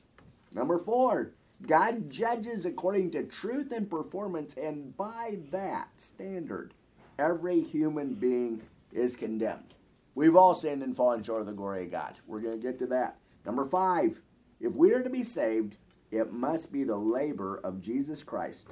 [0.55, 1.32] Number four,
[1.66, 6.74] God judges according to truth and performance, and by that standard,
[7.18, 9.74] every human being is condemned.
[10.14, 12.14] We've all sinned and fallen short of the glory of God.
[12.26, 13.16] We're going to get to that.
[13.46, 14.20] Number five,
[14.60, 15.76] if we are to be saved,
[16.10, 18.68] it must be the labor of Jesus Christ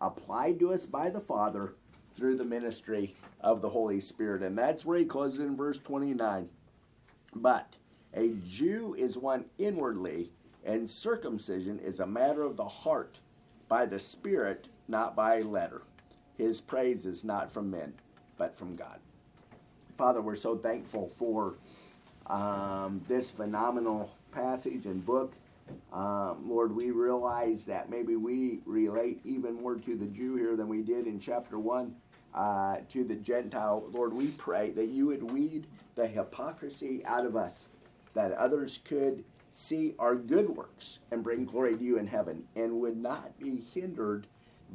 [0.00, 1.74] applied to us by the Father
[2.14, 4.42] through the ministry of the Holy Spirit.
[4.42, 6.48] And that's where he closes in verse 29.
[7.34, 7.74] But
[8.12, 10.32] a Jew is one inwardly
[10.64, 13.18] and circumcision is a matter of the heart
[13.68, 15.82] by the Spirit, not by letter.
[16.36, 17.94] His praise is not from men,
[18.36, 18.98] but from God.
[19.96, 21.54] Father, we're so thankful for
[22.26, 25.34] um, this phenomenal passage and book.
[25.92, 30.68] Um, Lord, we realize that maybe we relate even more to the Jew here than
[30.68, 31.94] we did in chapter 1
[32.34, 33.84] uh, to the Gentile.
[33.92, 37.68] Lord, we pray that you would weed the hypocrisy out of us
[38.14, 42.80] that others could see our good works and bring glory to you in heaven and
[42.80, 44.26] would not be hindered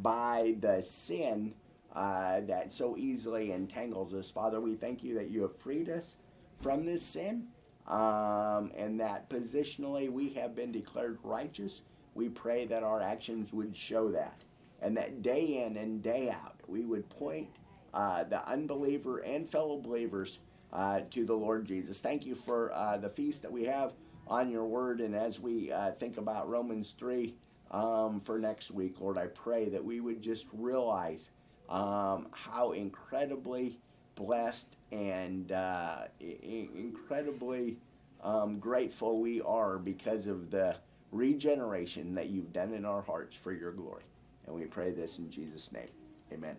[0.01, 1.53] by the sin
[1.93, 4.30] uh, that so easily entangles us.
[4.30, 6.17] Father, we thank you that you have freed us
[6.61, 7.47] from this sin
[7.88, 11.84] um, and that positionally we have been declared righteous.
[12.13, 14.41] We pray that our actions would show that
[14.82, 17.49] and that day in and day out we would point
[17.93, 20.39] uh, the unbeliever and fellow believers
[20.73, 22.01] uh, to the Lord Jesus.
[22.01, 23.93] Thank you for uh, the feast that we have
[24.28, 25.01] on your word.
[25.01, 27.34] And as we uh, think about Romans 3
[27.71, 31.30] um, for next week, Lord, I pray that we would just realize
[31.69, 33.80] um, how incredibly
[34.15, 37.78] blessed and uh, I- incredibly
[38.23, 40.76] um, grateful we are because of the
[41.11, 44.03] regeneration that you've done in our hearts for your glory.
[44.45, 45.88] And we pray this in Jesus' name.
[46.32, 46.55] Amen.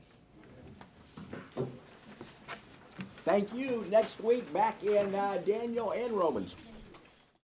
[3.24, 3.84] Thank you.
[3.90, 6.54] Next week, back in uh, Daniel and Romans.